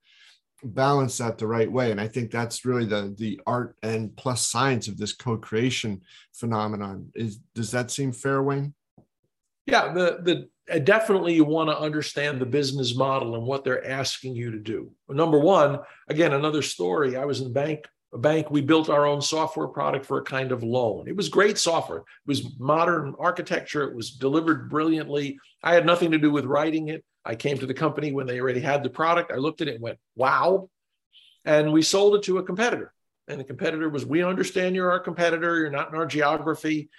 balance 0.64 1.18
that 1.20 1.38
the 1.38 1.46
right 1.46 1.72
way 1.72 1.92
and 1.92 2.02
i 2.02 2.08
think 2.08 2.32
that's 2.32 2.66
really 2.66 2.86
the 2.86 3.14
the 3.18 3.40
art 3.46 3.76
and 3.84 4.16
plus 4.18 4.48
science 4.48 4.88
of 4.88 4.98
this 4.98 5.14
co-creation 5.14 6.02
phenomenon 6.34 7.10
is 7.14 7.40
does 7.54 7.72
that 7.72 7.92
seem 7.92 8.12
fair 8.12 8.42
wayne 8.42 8.74
yeah 9.68 9.94
the 9.94 10.20
the 10.24 10.50
definitely 10.84 11.34
you 11.34 11.46
want 11.46 11.70
to 11.70 11.80
understand 11.80 12.40
the 12.40 12.46
business 12.46 12.96
model 12.96 13.36
and 13.36 13.44
what 13.46 13.64
they're 13.64 13.88
asking 13.88 14.36
you 14.36 14.52
to 14.52 14.60
do. 14.60 14.92
Number 15.10 15.40
one, 15.40 15.80
again, 16.10 16.34
another 16.34 16.62
story. 16.62 17.16
I 17.16 17.26
was 17.26 17.40
in 17.42 17.54
bank, 17.54 17.86
a 18.14 18.18
bank. 18.18 18.52
We 18.52 18.62
built 18.62 18.90
our 18.90 19.06
own 19.06 19.22
software 19.22 19.68
product 19.68 20.06
for 20.06 20.18
a 20.18 20.24
kind 20.24 20.52
of 20.52 20.64
loan. 20.64 21.08
It 21.08 21.16
was 21.16 21.30
great 21.30 21.58
software. 21.58 22.00
It 22.00 22.06
was 22.26 22.60
modern 22.60 23.16
architecture. 23.18 23.84
It 23.84 23.96
was 23.96 24.12
delivered 24.12 24.70
brilliantly. 24.70 25.40
I 25.64 25.74
had 25.74 25.86
nothing 25.86 26.12
to 26.12 26.18
do 26.18 26.32
with 26.32 26.46
writing 26.46 26.90
it. 26.90 27.04
I 27.28 27.36
came 27.36 27.58
to 27.58 27.66
the 27.66 27.74
company 27.74 28.14
when 28.14 28.26
they 28.26 28.40
already 28.40 28.62
had 28.62 28.84
the 28.84 28.90
product. 28.90 29.32
I 29.32 29.36
looked 29.36 29.62
at 29.62 29.68
it 29.68 29.76
and 29.76 29.84
went, 29.84 30.00
"Wow!" 30.16 30.70
And 31.44 31.74
we 31.74 31.82
sold 31.82 32.16
it 32.16 32.24
to 32.24 32.38
a 32.38 32.44
competitor. 32.44 32.94
And 33.28 33.38
the 33.40 33.44
competitor 33.44 33.90
was, 33.90 34.06
"We 34.06 34.24
understand 34.24 34.76
you're 34.76 34.92
our 34.92 35.02
competitor. 35.02 35.60
You're 35.60 35.70
not 35.70 35.90
in 35.90 35.96
our 35.96 36.06
geography." 36.06 36.90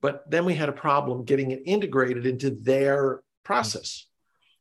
But 0.00 0.30
then 0.30 0.44
we 0.44 0.54
had 0.54 0.68
a 0.68 0.72
problem 0.86 1.24
getting 1.24 1.50
it 1.50 1.62
integrated 1.66 2.24
into 2.26 2.50
their 2.50 3.22
process. 3.42 4.06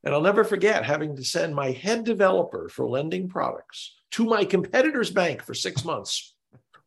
And 0.04 0.14
I'll 0.14 0.22
never 0.22 0.44
forget 0.44 0.84
having 0.84 1.16
to 1.16 1.24
send 1.24 1.54
my 1.56 1.70
head 1.72 2.04
developer 2.04 2.68
for 2.70 2.90
lending 2.90 3.30
products 3.30 3.96
to 4.12 4.26
my 4.26 4.44
competitor's 4.44 5.12
bank 5.12 5.44
for 5.44 5.54
six 5.54 5.86
months 5.86 6.36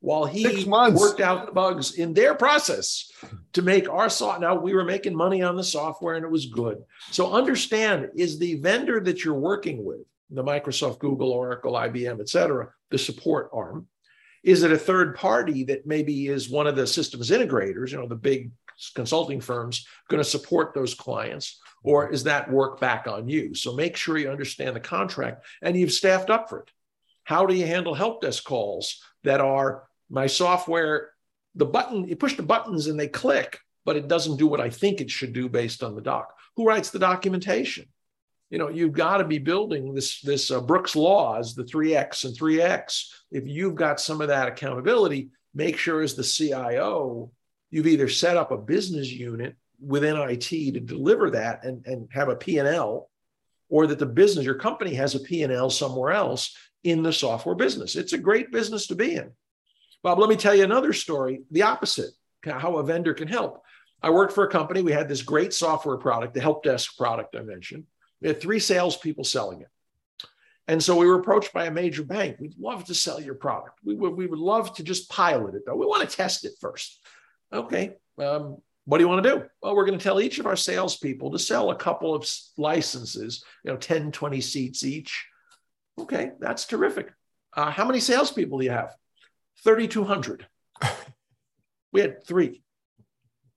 while 0.04 0.26
he 0.26 0.66
worked 0.66 1.20
out 1.20 1.46
the 1.46 1.52
bugs 1.52 1.94
in 1.94 2.12
their 2.12 2.34
process 2.34 3.10
to 3.54 3.62
make 3.62 3.88
our 3.88 4.10
software. 4.10 4.50
Now 4.50 4.60
we 4.60 4.74
were 4.74 4.84
making 4.84 5.16
money 5.16 5.40
on 5.40 5.56
the 5.56 5.64
software 5.64 6.16
and 6.16 6.26
it 6.26 6.30
was 6.30 6.44
good. 6.44 6.84
So 7.10 7.32
understand 7.32 8.10
is 8.14 8.38
the 8.38 8.56
vendor 8.56 9.00
that 9.00 9.24
you're 9.24 9.32
working 9.32 9.82
with, 9.82 10.00
the 10.28 10.44
Microsoft, 10.44 10.98
Google, 10.98 11.30
Oracle, 11.30 11.72
IBM, 11.72 12.20
et 12.20 12.28
cetera, 12.28 12.68
the 12.90 12.98
support 12.98 13.48
arm, 13.54 13.88
is 14.42 14.62
it 14.62 14.72
a 14.72 14.78
third 14.78 15.16
party 15.16 15.64
that 15.64 15.86
maybe 15.86 16.28
is 16.28 16.50
one 16.50 16.66
of 16.66 16.76
the 16.76 16.86
systems 16.86 17.30
integrators, 17.30 17.90
you 17.90 17.96
know, 17.96 18.06
the 18.06 18.14
big 18.14 18.50
consulting 18.94 19.40
firms 19.40 19.86
going 20.10 20.22
to 20.22 20.28
support 20.28 20.74
those 20.74 20.92
clients? 20.92 21.58
Or 21.82 22.10
is 22.10 22.24
that 22.24 22.52
work 22.52 22.78
back 22.78 23.06
on 23.06 23.26
you? 23.26 23.54
So 23.54 23.74
make 23.74 23.96
sure 23.96 24.18
you 24.18 24.30
understand 24.30 24.76
the 24.76 24.80
contract 24.80 25.46
and 25.62 25.74
you've 25.74 25.92
staffed 25.92 26.28
up 26.28 26.50
for 26.50 26.60
it. 26.60 26.70
How 27.22 27.46
do 27.46 27.54
you 27.54 27.66
handle 27.66 27.94
help 27.94 28.20
desk 28.20 28.44
calls 28.44 29.02
that 29.22 29.40
are 29.40 29.84
my 30.10 30.26
software? 30.26 31.10
The 31.54 31.66
button, 31.66 32.08
you 32.08 32.16
push 32.16 32.36
the 32.36 32.42
buttons 32.42 32.88
and 32.88 32.98
they 32.98 33.08
click, 33.08 33.60
but 33.84 33.96
it 33.96 34.08
doesn't 34.08 34.38
do 34.38 34.46
what 34.46 34.60
I 34.60 34.70
think 34.70 35.00
it 35.00 35.10
should 35.10 35.32
do 35.32 35.48
based 35.48 35.82
on 35.82 35.94
the 35.94 36.02
doc. 36.02 36.34
Who 36.56 36.66
writes 36.66 36.90
the 36.90 36.98
documentation? 36.98 37.86
you 38.50 38.58
know 38.58 38.68
you've 38.68 38.92
got 38.92 39.16
to 39.16 39.24
be 39.24 39.38
building 39.38 39.94
this 39.94 40.20
this 40.20 40.50
uh, 40.50 40.60
brooks 40.60 40.94
laws 40.94 41.54
the 41.54 41.64
3x 41.64 42.26
and 42.26 42.38
3x 42.38 43.06
if 43.32 43.44
you've 43.46 43.74
got 43.74 43.98
some 43.98 44.20
of 44.20 44.28
that 44.28 44.48
accountability 44.48 45.30
make 45.54 45.78
sure 45.78 46.02
as 46.02 46.14
the 46.14 46.22
cio 46.22 47.32
you've 47.70 47.86
either 47.88 48.08
set 48.08 48.36
up 48.36 48.52
a 48.52 48.56
business 48.56 49.10
unit 49.10 49.56
within 49.80 50.16
IT 50.16 50.48
to 50.48 50.80
deliver 50.80 51.30
that 51.30 51.64
and, 51.64 51.84
and 51.86 52.08
have 52.12 52.28
a 52.28 52.36
P&L, 52.36 53.10
or 53.68 53.86
that 53.86 53.98
the 53.98 54.06
business, 54.06 54.44
your 54.44 54.54
company 54.54 54.94
has 54.94 55.14
a 55.14 55.20
P&L 55.20 55.70
somewhere 55.70 56.12
else 56.12 56.56
in 56.84 57.02
the 57.02 57.12
software 57.12 57.54
business. 57.54 57.96
It's 57.96 58.12
a 58.12 58.18
great 58.18 58.52
business 58.52 58.86
to 58.88 58.94
be 58.94 59.16
in. 59.16 59.32
Bob, 60.04 60.18
let 60.18 60.28
me 60.28 60.36
tell 60.36 60.54
you 60.54 60.64
another 60.64 60.92
story, 60.92 61.40
the 61.50 61.62
opposite, 61.62 62.10
how 62.44 62.76
a 62.76 62.84
vendor 62.84 63.14
can 63.14 63.26
help. 63.26 63.62
I 64.02 64.10
worked 64.10 64.34
for 64.34 64.44
a 64.44 64.50
company. 64.50 64.82
We 64.82 64.92
had 64.92 65.08
this 65.08 65.22
great 65.22 65.54
software 65.54 65.96
product, 65.96 66.34
the 66.34 66.42
help 66.42 66.62
desk 66.62 66.98
product 66.98 67.34
I 67.34 67.40
mentioned. 67.40 67.84
We 68.20 68.28
had 68.28 68.38
three 68.38 68.58
salespeople 68.58 69.24
selling 69.24 69.62
it. 69.62 69.68
And 70.68 70.82
so 70.82 70.94
we 70.94 71.06
were 71.06 71.18
approached 71.18 71.54
by 71.54 71.64
a 71.64 71.70
major 71.70 72.04
bank. 72.04 72.36
We'd 72.38 72.58
love 72.58 72.84
to 72.84 72.94
sell 72.94 73.18
your 73.18 73.34
product. 73.34 73.78
We 73.82 73.94
would, 73.94 74.14
we 74.14 74.26
would 74.26 74.38
love 74.38 74.74
to 74.74 74.82
just 74.82 75.08
pilot 75.08 75.54
it, 75.54 75.62
though. 75.64 75.74
We 75.74 75.86
want 75.86 76.08
to 76.08 76.16
test 76.16 76.44
it 76.44 76.52
first. 76.60 77.00
Okay. 77.50 77.94
Um, 78.18 78.58
what 78.84 78.98
do 78.98 79.04
you 79.04 79.08
want 79.08 79.24
to 79.24 79.30
do? 79.30 79.44
Well, 79.62 79.74
we're 79.74 79.86
going 79.86 79.98
to 79.98 80.02
tell 80.02 80.20
each 80.20 80.38
of 80.38 80.44
our 80.44 80.56
salespeople 80.56 81.30
to 81.30 81.38
sell 81.38 81.70
a 81.70 81.76
couple 81.76 82.14
of 82.14 82.28
licenses, 82.58 83.42
you 83.64 83.70
know, 83.70 83.78
10, 83.78 84.12
20 84.12 84.40
seats 84.42 84.84
each. 84.84 85.26
Okay, 85.98 86.32
that's 86.40 86.66
terrific. 86.66 87.10
Uh, 87.56 87.70
how 87.70 87.86
many 87.86 88.00
salespeople 88.00 88.58
do 88.58 88.64
you 88.66 88.70
have? 88.70 88.94
3,200. 89.62 90.46
we 91.92 92.00
had 92.00 92.24
three. 92.24 92.62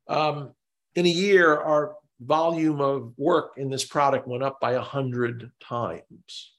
Um, 0.07 0.51
in 0.95 1.05
a 1.05 1.09
year, 1.09 1.55
our 1.55 1.95
volume 2.19 2.81
of 2.81 3.13
work 3.17 3.53
in 3.57 3.69
this 3.69 3.85
product 3.85 4.27
went 4.27 4.43
up 4.43 4.59
by 4.59 4.73
100 4.73 5.51
times. 5.59 6.53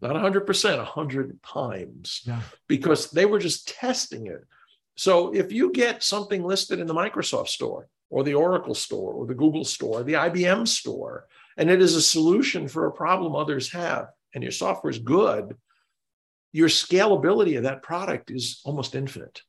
Not 0.00 0.16
100%, 0.16 0.76
100 0.76 1.42
times. 1.42 2.22
Yeah. 2.26 2.40
Because 2.68 3.10
they 3.10 3.26
were 3.26 3.38
just 3.38 3.68
testing 3.68 4.26
it. 4.26 4.44
So 4.96 5.34
if 5.34 5.52
you 5.52 5.72
get 5.72 6.02
something 6.02 6.44
listed 6.44 6.78
in 6.78 6.86
the 6.86 6.94
Microsoft 6.94 7.48
store 7.48 7.88
or 8.10 8.22
the 8.22 8.34
Oracle 8.34 8.74
store 8.74 9.12
or 9.12 9.26
the 9.26 9.34
Google 9.34 9.64
store, 9.64 10.02
the 10.02 10.12
IBM 10.14 10.68
store, 10.68 11.26
and 11.56 11.70
it 11.70 11.80
is 11.80 11.96
a 11.96 12.02
solution 12.02 12.68
for 12.68 12.86
a 12.86 12.92
problem 12.92 13.34
others 13.34 13.72
have, 13.72 14.08
and 14.34 14.42
your 14.42 14.52
software 14.52 14.90
is 14.90 14.98
good, 14.98 15.56
your 16.54 16.68
scalability 16.68 17.56
of 17.56 17.64
that 17.64 17.82
product 17.82 18.30
is 18.30 18.60
almost 18.64 18.94
infinite. 18.94 19.42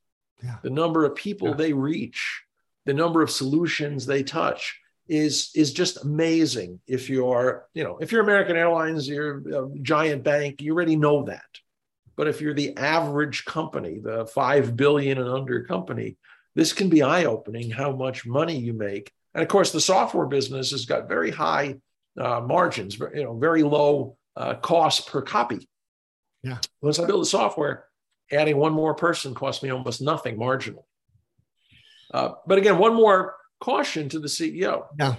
Yeah. 0.43 0.55
The 0.63 0.71
number 0.71 1.05
of 1.05 1.15
people 1.15 1.49
yeah. 1.49 1.53
they 1.53 1.71
reach, 1.71 2.41
the 2.85 2.95
number 2.95 3.21
of 3.21 3.29
solutions 3.29 4.07
they 4.07 4.23
touch 4.23 4.81
is 5.07 5.51
is 5.53 5.71
just 5.71 6.03
amazing 6.03 6.79
if 6.87 7.11
you're 7.11 7.67
you 7.75 7.83
know 7.83 7.99
if 7.99 8.11
you're 8.11 8.23
american 8.23 8.55
airlines 8.55 9.07
you're 9.07 9.37
a 9.55 9.69
giant 9.83 10.23
bank 10.23 10.63
you 10.63 10.73
already 10.73 10.95
know 10.95 11.21
that 11.25 11.45
but 12.15 12.27
if 12.27 12.41
you're 12.41 12.55
the 12.55 12.75
average 12.75 13.45
company 13.45 13.99
the 13.99 14.25
5 14.25 14.75
billion 14.75 15.19
and 15.19 15.29
under 15.29 15.63
company 15.63 16.17
this 16.55 16.73
can 16.73 16.89
be 16.89 17.03
eye 17.03 17.25
opening 17.25 17.69
how 17.69 17.91
much 17.91 18.25
money 18.25 18.57
you 18.57 18.73
make 18.73 19.11
and 19.35 19.43
of 19.43 19.47
course 19.47 19.71
the 19.71 19.79
software 19.79 20.25
business 20.25 20.71
has 20.71 20.85
got 20.85 21.07
very 21.07 21.29
high 21.29 21.75
uh, 22.19 22.41
margins 22.41 22.97
you 22.97 23.23
know 23.25 23.37
very 23.37 23.61
low 23.61 24.17
uh, 24.35 24.55
cost 24.55 25.07
per 25.07 25.21
copy 25.21 25.67
yeah 26.45 26.57
once 26.81 26.99
i 26.99 27.05
build 27.05 27.21
the 27.21 27.25
software 27.25 27.85
adding 28.31 28.57
one 28.57 28.73
more 28.73 28.93
person 28.93 29.33
cost 29.33 29.63
me 29.63 29.69
almost 29.69 30.01
nothing 30.01 30.37
marginal 30.37 30.87
uh, 32.15 32.35
but 32.45 32.57
again, 32.57 32.77
one 32.77 32.93
more 32.93 33.35
caution 33.59 34.07
to 34.09 34.19
the 34.19 34.27
CEO. 34.27 34.85
Yeah. 34.97 35.15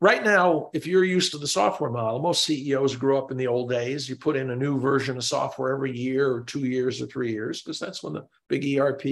Right 0.00 0.24
now, 0.24 0.70
if 0.74 0.86
you're 0.86 1.04
used 1.04 1.32
to 1.32 1.38
the 1.38 1.46
software 1.46 1.90
model, 1.90 2.20
most 2.20 2.44
CEOs 2.44 2.96
grew 2.96 3.18
up 3.18 3.30
in 3.30 3.36
the 3.36 3.46
old 3.46 3.68
days. 3.68 4.08
You 4.08 4.16
put 4.16 4.36
in 4.36 4.50
a 4.50 4.56
new 4.56 4.78
version 4.78 5.16
of 5.16 5.24
software 5.24 5.74
every 5.74 5.96
year 5.96 6.30
or 6.30 6.42
two 6.42 6.60
years 6.60 7.00
or 7.00 7.06
three 7.06 7.32
years, 7.32 7.62
because 7.62 7.78
that's 7.78 8.02
when 8.02 8.14
the 8.14 8.26
big 8.48 8.78
ERP, 8.78 9.02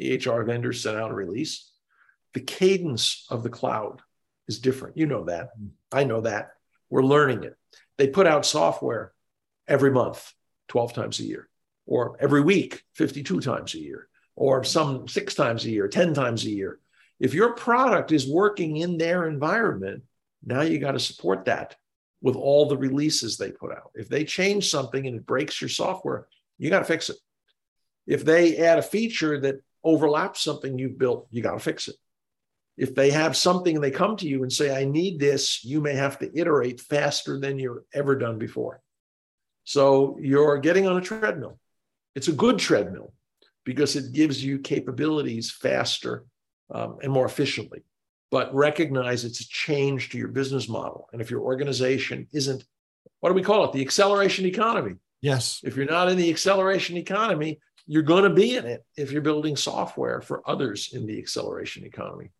EHR 0.00 0.46
vendors 0.46 0.82
sent 0.82 0.96
out 0.96 1.10
a 1.10 1.14
release. 1.14 1.72
The 2.34 2.40
cadence 2.40 3.26
of 3.30 3.42
the 3.42 3.50
cloud 3.50 4.00
is 4.46 4.60
different. 4.60 4.96
You 4.96 5.06
know 5.06 5.24
that. 5.24 5.50
I 5.92 6.04
know 6.04 6.20
that. 6.20 6.50
We're 6.90 7.02
learning 7.02 7.44
it. 7.44 7.56
They 7.98 8.06
put 8.06 8.26
out 8.26 8.46
software 8.46 9.12
every 9.68 9.90
month, 9.90 10.32
12 10.68 10.92
times 10.92 11.20
a 11.20 11.24
year, 11.24 11.48
or 11.86 12.16
every 12.20 12.40
week, 12.40 12.82
52 12.94 13.40
times 13.40 13.74
a 13.74 13.78
year 13.78 14.08
or 14.36 14.62
some 14.62 15.08
six 15.08 15.34
times 15.34 15.64
a 15.64 15.70
year, 15.70 15.88
10 15.88 16.14
times 16.14 16.44
a 16.44 16.50
year. 16.50 16.78
If 17.18 17.32
your 17.32 17.54
product 17.54 18.12
is 18.12 18.28
working 18.28 18.76
in 18.76 18.98
their 18.98 19.26
environment, 19.26 20.02
now 20.44 20.60
you 20.60 20.78
got 20.78 20.92
to 20.92 21.00
support 21.00 21.46
that 21.46 21.74
with 22.20 22.36
all 22.36 22.68
the 22.68 22.76
releases 22.76 23.36
they 23.36 23.50
put 23.50 23.72
out. 23.72 23.90
If 23.94 24.08
they 24.08 24.24
change 24.24 24.70
something 24.70 25.06
and 25.06 25.16
it 25.16 25.26
breaks 25.26 25.60
your 25.60 25.70
software, 25.70 26.28
you 26.58 26.68
got 26.70 26.80
to 26.80 26.84
fix 26.84 27.08
it. 27.08 27.16
If 28.06 28.24
they 28.24 28.58
add 28.58 28.78
a 28.78 28.82
feature 28.82 29.40
that 29.40 29.56
overlaps 29.82 30.42
something 30.42 30.78
you've 30.78 30.98
built, 30.98 31.26
you 31.30 31.42
got 31.42 31.52
to 31.54 31.58
fix 31.58 31.88
it. 31.88 31.96
If 32.76 32.94
they 32.94 33.10
have 33.10 33.36
something 33.36 33.74
and 33.74 33.82
they 33.82 33.90
come 33.90 34.16
to 34.18 34.28
you 34.28 34.42
and 34.42 34.52
say, 34.52 34.76
I 34.76 34.84
need 34.84 35.18
this, 35.18 35.64
you 35.64 35.80
may 35.80 35.94
have 35.94 36.18
to 36.18 36.38
iterate 36.38 36.80
faster 36.80 37.40
than 37.40 37.58
you've 37.58 37.78
ever 37.94 38.16
done 38.16 38.38
before. 38.38 38.82
So 39.66 40.16
you're 40.20 40.58
getting 40.58 40.86
on 40.86 40.96
a 40.96 41.00
treadmill. 41.00 41.58
It's 42.14 42.28
a 42.28 42.32
good 42.32 42.58
treadmill 42.58 43.12
because 43.64 43.96
it 43.96 44.12
gives 44.12 44.42
you 44.42 44.60
capabilities 44.60 45.50
faster 45.50 46.24
um, 46.72 46.98
and 47.02 47.12
more 47.12 47.26
efficiently. 47.26 47.82
But 48.30 48.54
recognize 48.54 49.24
it's 49.24 49.40
a 49.40 49.48
change 49.48 50.10
to 50.10 50.18
your 50.18 50.28
business 50.28 50.68
model. 50.68 51.08
And 51.12 51.20
if 51.20 51.32
your 51.32 51.40
organization 51.40 52.28
isn't, 52.32 52.64
what 53.20 53.30
do 53.30 53.34
we 53.34 53.42
call 53.42 53.64
it? 53.64 53.72
The 53.72 53.82
acceleration 53.82 54.46
economy. 54.46 54.94
Yes. 55.20 55.60
If 55.64 55.76
you're 55.76 55.86
not 55.86 56.08
in 56.08 56.16
the 56.16 56.30
acceleration 56.30 56.96
economy, 56.96 57.58
you're 57.88 58.02
going 58.02 58.24
to 58.24 58.30
be 58.30 58.56
in 58.56 58.66
it 58.66 58.84
if 58.96 59.10
you're 59.10 59.20
building 59.20 59.56
software 59.56 60.20
for 60.20 60.48
others 60.48 60.90
in 60.92 61.06
the 61.06 61.18
acceleration 61.18 61.84
economy. 61.84 62.30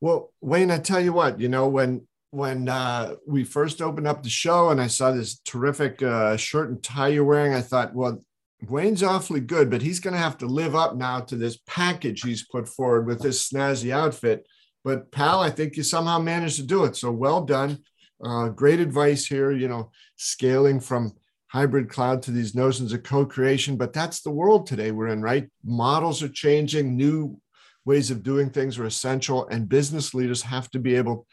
Well, 0.00 0.32
Wayne, 0.40 0.72
I 0.72 0.78
tell 0.78 1.00
you 1.00 1.12
what, 1.12 1.38
you 1.40 1.48
know, 1.48 1.68
when 1.68 2.06
when 2.36 2.68
uh, 2.68 3.14
we 3.26 3.44
first 3.44 3.80
opened 3.80 4.06
up 4.06 4.22
the 4.22 4.28
show 4.28 4.68
and 4.68 4.78
I 4.78 4.88
saw 4.88 5.10
this 5.10 5.38
terrific 5.38 6.02
uh, 6.02 6.36
shirt 6.36 6.68
and 6.68 6.82
tie 6.82 7.08
you're 7.08 7.24
wearing, 7.24 7.54
I 7.54 7.62
thought, 7.62 7.94
well, 7.94 8.22
Wayne's 8.68 9.02
awfully 9.02 9.40
good, 9.40 9.70
but 9.70 9.80
he's 9.80 10.00
going 10.00 10.12
to 10.12 10.20
have 10.20 10.36
to 10.38 10.46
live 10.46 10.74
up 10.74 10.96
now 10.96 11.20
to 11.20 11.36
this 11.36 11.58
package 11.66 12.20
he's 12.20 12.46
put 12.46 12.68
forward 12.68 13.06
with 13.06 13.22
this 13.22 13.48
snazzy 13.48 13.90
outfit. 13.90 14.46
But 14.84 15.10
pal, 15.12 15.40
I 15.40 15.48
think 15.48 15.78
you 15.78 15.82
somehow 15.82 16.18
managed 16.18 16.56
to 16.56 16.62
do 16.62 16.84
it. 16.84 16.94
So 16.94 17.10
well 17.10 17.42
done. 17.42 17.78
Uh, 18.22 18.50
great 18.50 18.80
advice 18.80 19.24
here. 19.24 19.50
You 19.52 19.68
know, 19.68 19.90
scaling 20.16 20.80
from 20.80 21.14
hybrid 21.46 21.88
cloud 21.88 22.22
to 22.24 22.32
these 22.32 22.54
notions 22.54 22.92
of 22.92 23.02
co-creation. 23.02 23.78
But 23.78 23.94
that's 23.94 24.20
the 24.20 24.30
world 24.30 24.66
today 24.66 24.90
we're 24.90 25.08
in, 25.08 25.22
right? 25.22 25.48
Models 25.64 26.22
are 26.22 26.28
changing. 26.28 26.96
New 26.96 27.40
ways 27.86 28.10
of 28.10 28.22
doing 28.22 28.50
things 28.50 28.78
are 28.78 28.84
essential, 28.84 29.46
and 29.48 29.70
business 29.70 30.12
leaders 30.12 30.42
have 30.42 30.70
to 30.72 30.78
be 30.78 30.96
able 30.96 31.26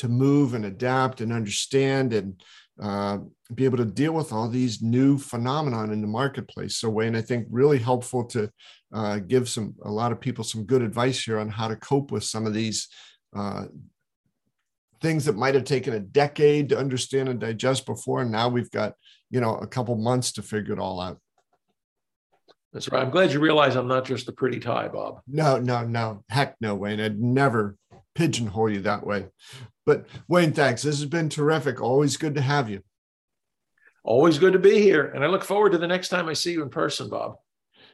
to 0.00 0.08
move 0.08 0.54
and 0.54 0.64
adapt 0.64 1.20
and 1.20 1.32
understand 1.32 2.14
and 2.14 2.42
uh, 2.82 3.18
be 3.54 3.66
able 3.66 3.76
to 3.76 3.84
deal 3.84 4.12
with 4.12 4.32
all 4.32 4.48
these 4.48 4.80
new 4.80 5.18
phenomenon 5.18 5.92
in 5.92 6.00
the 6.00 6.06
marketplace. 6.06 6.76
So 6.76 6.88
Wayne, 6.88 7.14
I 7.14 7.20
think 7.20 7.46
really 7.50 7.78
helpful 7.78 8.24
to 8.28 8.50
uh, 8.94 9.18
give 9.18 9.46
some 9.48 9.74
a 9.82 9.90
lot 9.90 10.12
of 10.12 10.20
people 10.20 10.42
some 10.42 10.64
good 10.64 10.80
advice 10.80 11.22
here 11.22 11.38
on 11.38 11.50
how 11.50 11.68
to 11.68 11.76
cope 11.76 12.10
with 12.10 12.24
some 12.24 12.46
of 12.46 12.54
these 12.54 12.88
uh, 13.36 13.66
things 15.02 15.26
that 15.26 15.36
might 15.36 15.54
have 15.54 15.64
taken 15.64 15.92
a 15.92 16.00
decade 16.00 16.70
to 16.70 16.78
understand 16.78 17.28
and 17.28 17.40
digest 17.40 17.84
before, 17.84 18.22
and 18.22 18.32
now 18.32 18.48
we've 18.48 18.70
got 18.70 18.94
you 19.28 19.40
know 19.40 19.56
a 19.56 19.66
couple 19.66 19.94
months 19.96 20.32
to 20.32 20.42
figure 20.42 20.72
it 20.72 20.80
all 20.80 21.00
out. 21.00 21.18
That's 22.72 22.90
right. 22.90 23.02
I'm 23.02 23.10
glad 23.10 23.32
you 23.32 23.40
realize 23.40 23.76
I'm 23.76 23.88
not 23.88 24.06
just 24.06 24.28
a 24.28 24.32
pretty 24.32 24.58
tie, 24.58 24.88
Bob. 24.88 25.20
No, 25.26 25.58
no, 25.58 25.84
no. 25.84 26.24
Heck 26.30 26.56
no, 26.60 26.74
Wayne. 26.74 27.00
I'd 27.00 27.20
never 27.20 27.76
pigeonhole 28.14 28.70
you 28.70 28.80
that 28.82 29.06
way. 29.06 29.26
But 29.86 30.06
Wayne, 30.28 30.52
thanks. 30.52 30.82
This 30.82 31.00
has 31.00 31.08
been 31.08 31.28
terrific. 31.28 31.80
Always 31.80 32.16
good 32.16 32.34
to 32.34 32.40
have 32.40 32.68
you. 32.68 32.82
Always 34.04 34.38
good 34.38 34.52
to 34.52 34.58
be 34.58 34.80
here. 34.80 35.06
And 35.06 35.24
I 35.24 35.26
look 35.26 35.44
forward 35.44 35.72
to 35.72 35.78
the 35.78 35.86
next 35.86 36.08
time 36.08 36.28
I 36.28 36.32
see 36.32 36.52
you 36.52 36.62
in 36.62 36.70
person, 36.70 37.08
Bob. 37.08 37.36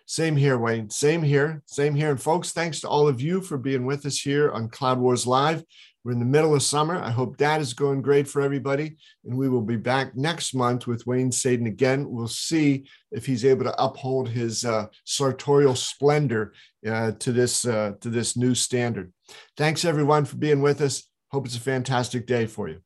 Same 0.06 0.36
here, 0.36 0.56
Wayne. 0.56 0.88
Same 0.88 1.22
here. 1.22 1.62
Same 1.66 1.94
here. 1.94 2.10
And 2.10 2.22
folks, 2.22 2.52
thanks 2.52 2.80
to 2.80 2.88
all 2.88 3.08
of 3.08 3.20
you 3.20 3.40
for 3.40 3.58
being 3.58 3.84
with 3.84 4.06
us 4.06 4.20
here 4.20 4.52
on 4.52 4.68
Cloud 4.68 4.98
Wars 5.00 5.26
Live. 5.26 5.64
We're 6.04 6.12
in 6.12 6.20
the 6.20 6.24
middle 6.24 6.54
of 6.54 6.62
summer. 6.62 6.94
I 6.94 7.10
hope 7.10 7.36
that 7.38 7.60
is 7.60 7.74
going 7.74 8.02
great 8.02 8.28
for 8.28 8.40
everybody. 8.40 8.96
And 9.24 9.36
we 9.36 9.48
will 9.48 9.62
be 9.62 9.74
back 9.74 10.16
next 10.16 10.54
month 10.54 10.86
with 10.86 11.04
Wayne 11.08 11.32
Sadin 11.32 11.66
again. 11.66 12.08
We'll 12.08 12.28
see 12.28 12.86
if 13.10 13.26
he's 13.26 13.44
able 13.44 13.64
to 13.64 13.82
uphold 13.82 14.28
his 14.28 14.64
uh, 14.64 14.86
sartorial 15.02 15.74
splendor 15.74 16.52
uh, 16.86 17.10
to 17.18 17.32
this 17.32 17.66
uh, 17.66 17.94
to 18.00 18.08
this 18.08 18.36
new 18.36 18.54
standard. 18.54 19.12
Thanks 19.56 19.84
everyone 19.84 20.24
for 20.24 20.36
being 20.36 20.60
with 20.62 20.80
us. 20.80 21.08
Hope 21.30 21.46
it's 21.46 21.56
a 21.56 21.60
fantastic 21.60 22.26
day 22.26 22.46
for 22.46 22.68
you. 22.68 22.80